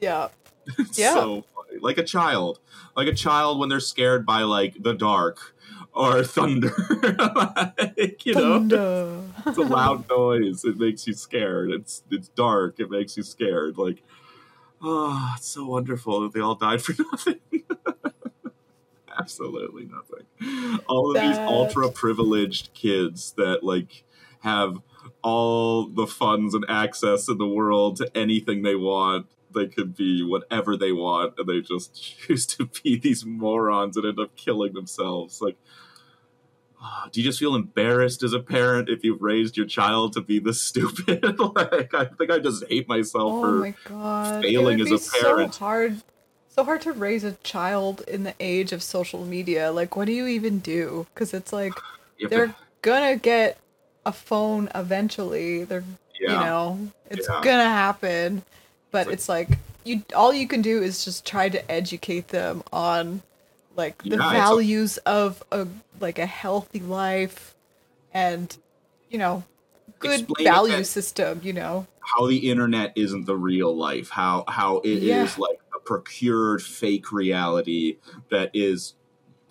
[0.00, 0.28] Yeah.
[0.78, 1.14] It's Yeah.
[1.14, 1.78] so funny.
[1.80, 2.60] Like a child.
[2.96, 5.54] Like a child when they're scared by like the dark
[5.98, 6.72] or thunder.
[7.34, 8.58] like, you know?
[8.58, 9.20] Thunder.
[9.46, 10.64] it's a loud noise.
[10.64, 11.70] It makes you scared.
[11.72, 12.78] It's it's dark.
[12.78, 13.76] It makes you scared.
[13.76, 14.02] Like,
[14.80, 17.40] oh, it's so wonderful that they all died for nothing.
[19.18, 20.78] Absolutely nothing.
[20.86, 24.04] All of these ultra privileged kids that like
[24.40, 24.80] have
[25.22, 29.26] all the funds and access in the world to anything they want.
[29.52, 34.06] They could be whatever they want, and they just choose to be these morons and
[34.06, 35.42] end up killing themselves.
[35.42, 35.56] Like,
[36.80, 40.20] Ah, do you just feel embarrassed as a parent if you've raised your child to
[40.20, 41.38] be this stupid?
[41.56, 44.42] like, I think I just hate myself Oh for my god.
[44.42, 45.54] Failing as a parent.
[45.54, 46.02] So hard
[46.48, 49.70] so hard to raise a child in the age of social media.
[49.72, 51.06] Like what do you even do?
[51.14, 51.72] Cuz it's like
[52.30, 53.58] they're to- gonna get
[54.06, 55.64] a phone eventually.
[55.64, 55.84] They're
[56.20, 56.78] you know,
[57.10, 57.40] it's Yeah.
[57.42, 58.42] gonna happen.
[58.90, 62.62] But like- it's like you all you can do is just try to educate them
[62.72, 63.22] on
[63.78, 65.66] like the Yeah, it's a- values of a
[66.00, 67.54] like a healthy life
[68.12, 68.54] and
[69.08, 69.44] you know
[70.00, 71.86] good value that- system, you know.
[72.00, 75.28] how the internet isn't the real life how how it is Yeah.
[75.38, 77.98] like a procured fake reality
[78.30, 78.94] that is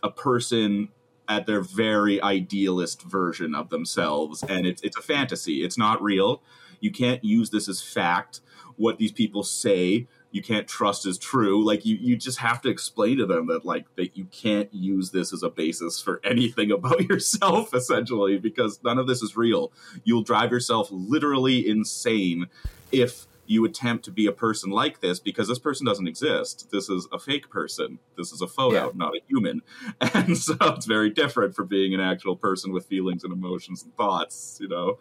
[0.04, 0.90] a person
[1.30, 6.42] at their very idealist version of themselves and it's it's a fantasy it's not real
[6.80, 8.42] you can't use this as fact
[8.78, 12.70] what these people say you can't trust is true like you you just have to
[12.70, 16.72] explain to them that like that you can't use this as a basis for anything
[16.72, 19.72] about yourself essentially because none of this is real
[20.04, 22.48] you'll drive yourself literally insane
[22.92, 26.68] if you attempt to be a person like this because this person doesn't exist.
[26.70, 27.98] This is a fake person.
[28.18, 28.92] This is a photo, Yeah.
[28.94, 29.62] not a human.
[30.14, 33.96] And so it's very different from being an actual person with feelings and emotions and
[33.96, 35.00] thoughts, you know?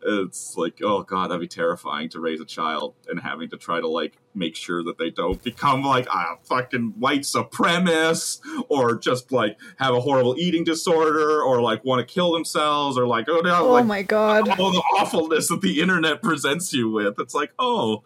[0.00, 3.80] It's like, oh god, that'd be terrifying to raise a child and having to try
[3.80, 9.32] to like make sure that they don't become like a fucking white supremacist or just
[9.32, 13.40] like have a horrible eating disorder or like want to kill themselves or like oh
[13.40, 14.48] no Oh like my god.
[14.60, 17.18] all the awfulness that the internet presents you with.
[17.18, 18.02] It's like, oh.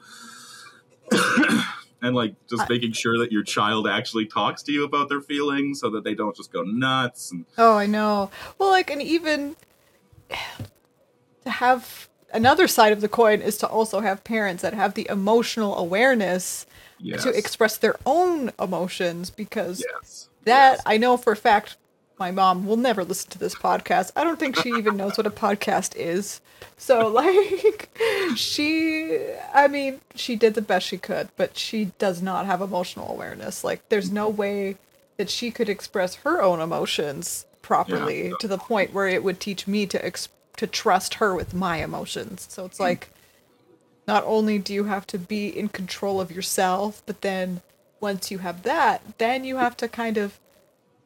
[2.03, 5.21] and like just I- making sure that your child actually talks to you about their
[5.21, 8.31] feelings so that they don't just go nuts and Oh, I know.
[8.59, 9.57] Well, like, and even
[11.45, 15.07] to have another side of the coin is to also have parents that have the
[15.11, 16.67] emotional awareness
[16.99, 17.23] yes.
[17.25, 20.29] to express their own emotions because yes.
[20.45, 20.83] that Yes.
[20.87, 21.77] I know for a fact
[22.19, 24.13] my mom will never listen to this podcast.
[24.15, 26.41] I don't think she even knows what a podcast is.
[26.77, 27.91] So like
[28.37, 29.19] she
[29.53, 33.65] I mean, she did the best she could, but she does not have emotional awareness.
[33.65, 34.77] Like there's no way
[35.17, 38.35] that she could express her own emotions properly Yeah.
[38.41, 41.79] to the point where it would teach me to ex- to trust her with my
[41.79, 42.47] emotions.
[42.51, 43.11] So it's like
[44.07, 47.63] not only do you have to be in control of yourself, but then
[48.01, 50.39] once you have that, then you have to kind of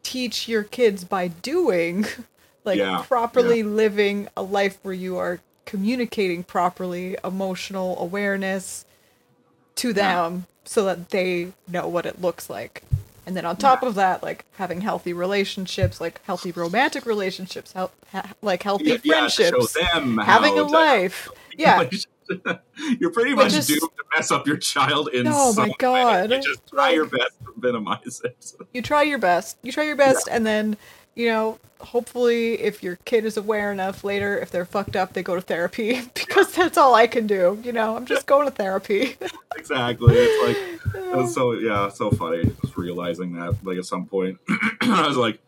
[0.03, 2.07] teach your kids by doing,
[2.65, 8.85] like Yeah, properly living a life where you are communicating properly, emotional awareness
[9.77, 12.83] to them so that they know what it looks like.
[13.27, 17.91] And then on top of that, like having healthy relationships, like healthy romantic relationships, ha-
[18.41, 21.29] like healthy Yeah, yeah, show friendships, them having a life.
[21.59, 21.89] Yeah.
[23.01, 26.29] You're pretty much is- doomed to mess up your child in Oh some my God.
[26.31, 26.37] way.
[26.37, 28.53] You just try your best to minimize it.
[28.75, 29.57] you try your best.
[29.63, 30.77] You try your best, and then
[31.15, 35.23] you know, hopefully, if your kid is aware enough later, if they're fucked up, they
[35.23, 37.59] go to therapy because that's all I can do.
[37.65, 39.17] You know, I'm just going to therapy.
[39.57, 40.15] exactly.
[40.15, 42.45] It's like it's so yeah, so funny.
[42.63, 44.39] Just realizing that like at some point,
[44.81, 45.41] I was like,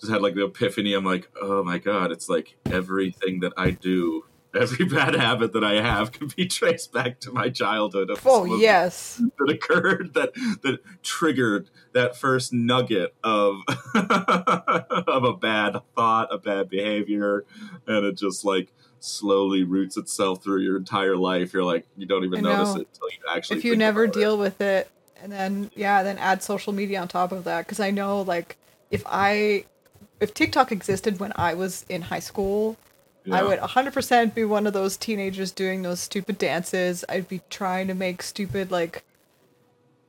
[0.00, 0.94] just had like the epiphany.
[0.94, 4.24] I'm like, oh my god, it's like everything that I do,
[4.54, 8.10] every bad habit that I have, can be traced back to my childhood.
[8.10, 13.60] Of oh yes, that occurred that that triggered that first nugget of
[13.94, 17.44] of a bad thought, a bad behavior,
[17.86, 21.52] and it just like slowly roots itself through your entire life.
[21.52, 23.58] You're like you don't even notice it until you actually.
[23.58, 24.20] if you never about it.
[24.20, 24.90] deal with it,
[25.22, 28.56] and then yeah, then add social media on top of that, because I know like
[28.90, 29.64] if I
[30.20, 32.76] if TikTok existed when I was in high school,
[33.30, 37.04] I would 100% be one of those teenagers doing those stupid dances.
[37.08, 39.04] I'd be trying to make stupid, like,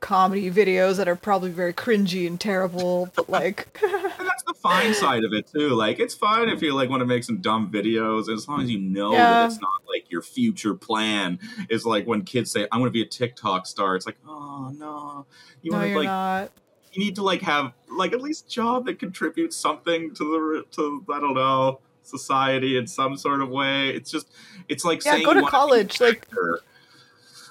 [0.00, 4.94] comedy videos that are probably very cringy and terrible, but, like, And that's the fine
[4.94, 5.70] side of it too.
[5.70, 8.70] Like it's fine if you like want to make some dumb videos, as long as
[8.70, 9.30] you know Yeah.
[9.30, 11.38] that it's not like your future plan.
[11.68, 14.72] Is like when kids say, "I'm going to be a TikTok star." It's like, oh
[14.76, 15.26] no,
[15.62, 16.50] you no, want to like not.
[16.92, 21.04] you need to like have like at least job that contributes something to the to
[21.12, 23.90] I don't know society in some sort of way.
[23.90, 24.26] It's just
[24.68, 26.26] it's like Yeah, saying go to college, like-.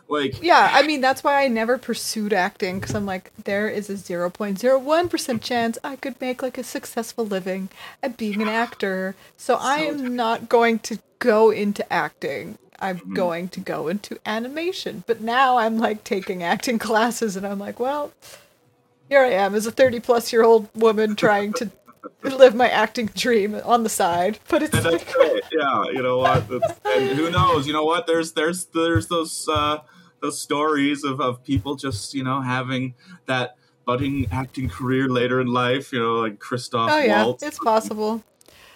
[0.10, 3.90] Like Yeah, I mean, that's why I never pursued acting, because I'm like, there is
[3.90, 7.70] a 0.01% chance I could make, like, a successful living
[8.04, 9.16] at being an actor.
[9.38, 12.58] So I am not going to go into acting.
[12.80, 13.14] I'm Mhm.
[13.14, 15.04] going to go into animation.
[15.06, 18.12] But now I'm, like, taking acting classes, and I'm like, well,
[19.10, 21.70] here I am as a 30 plus year old woman trying to
[22.24, 24.40] live my acting dream on the side.
[24.48, 25.14] But it's like.
[25.52, 26.50] Yeah, you know what?
[26.86, 27.68] And who knows?
[27.68, 28.08] You know what?
[28.08, 29.80] There's there's there's those uh,
[30.22, 32.96] those stories of, of people just you know having
[33.26, 33.56] that
[33.86, 35.92] budding acting career later in life.
[35.92, 37.44] You know, like Christoph oh, yeah, Waltz.
[37.44, 38.24] it's possible.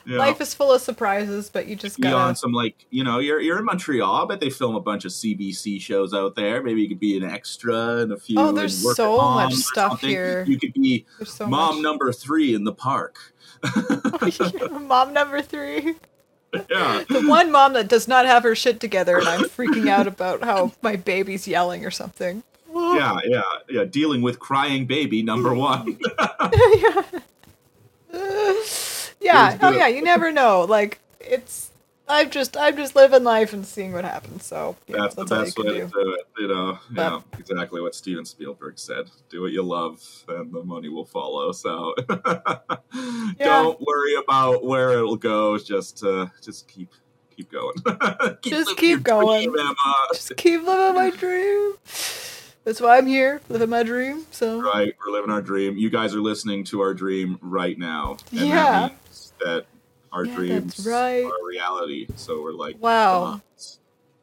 [0.05, 3.03] You know, life is full of surprises, but you just be on some like you
[3.03, 6.61] know you're you're in Montreal, but they film a bunch of CBC shows out there.
[6.61, 8.37] Maybe you could be an extra in a few.
[8.37, 10.43] Oh, there's so much stuff here.
[10.45, 11.83] You could be so mom much.
[11.83, 13.17] number three in the park.
[13.75, 15.95] Oh, mom number three.
[16.69, 17.03] Yeah.
[17.09, 20.43] The one mom that does not have her shit together, and I'm freaking out about
[20.43, 22.43] how my baby's yelling or something.
[22.73, 23.83] Yeah, yeah, yeah.
[23.85, 25.97] Dealing with crying baby number one.
[29.21, 30.61] Yeah, It was oh yeah, you never know.
[30.61, 31.71] Like it's,
[32.07, 34.45] I'm just, I'm just living life and seeing what happens.
[34.45, 35.73] So yeah, That's, that's, the best way do.
[35.73, 36.27] to do it.
[36.37, 39.09] You know, But- yeah, exactly what Steven Spielberg said.
[39.29, 41.51] Do what you love, and the money will follow.
[41.53, 41.95] So
[43.39, 45.57] don't worry about where it'll go.
[45.57, 46.89] Just, uh, just keep,
[47.35, 47.73] keep going.
[48.41, 49.51] Just keep going.
[49.51, 49.73] dream,
[50.13, 51.73] Just keep living my dream.
[52.65, 54.25] That's why I'm here, living my dream.
[54.31, 55.77] So Right, we're living our dream.
[55.77, 58.89] You guys are listening to our dream right now, and Yeah.
[58.89, 58.95] that
[59.39, 59.65] that
[60.13, 61.25] our Yeah, dreams right.
[61.25, 62.07] are reality.
[62.15, 63.41] So we're like, Wow.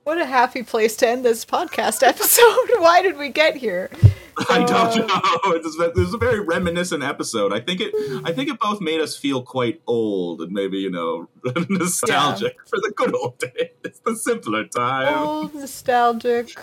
[0.04, 2.68] what a happy place to end this podcast episode.
[2.78, 3.90] why did we get here?
[4.48, 5.52] I don't Uh, know.
[5.52, 7.52] It's, a- it's a very reminiscent episode.
[7.52, 7.92] I think it.
[8.24, 11.28] I think it both made us feel quite old and maybe you know
[11.68, 15.12] nostalgic for the good old days, the simpler time.
[15.18, 16.54] Old, nostalgic.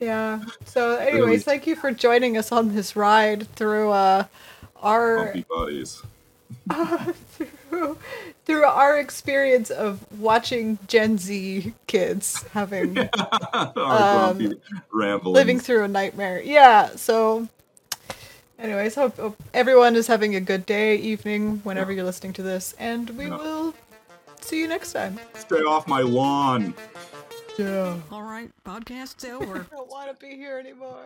[0.00, 0.42] Yeah.
[0.64, 4.24] So, anyways, thank you for joining us on this ride through uh,
[4.82, 6.02] our Bumpy bodies.
[6.70, 7.98] Through,
[8.44, 12.96] through our experience of watching Gen Z kids having
[13.52, 14.60] Our Um, grumpy
[15.24, 16.40] living through a nightmare.
[16.42, 16.88] Yeah.
[16.96, 17.48] So,
[18.58, 22.74] anyways, hope, hope everyone is having a good day, evening, whenever you're listening to this,
[22.78, 23.36] and we Yeah.
[23.36, 23.74] will
[24.40, 25.18] see you next time.
[25.34, 26.74] Stay off my lawn.
[27.58, 27.96] Yeah.
[28.10, 29.66] All right, podcast's over.
[29.72, 31.04] I don't want to be here anymore.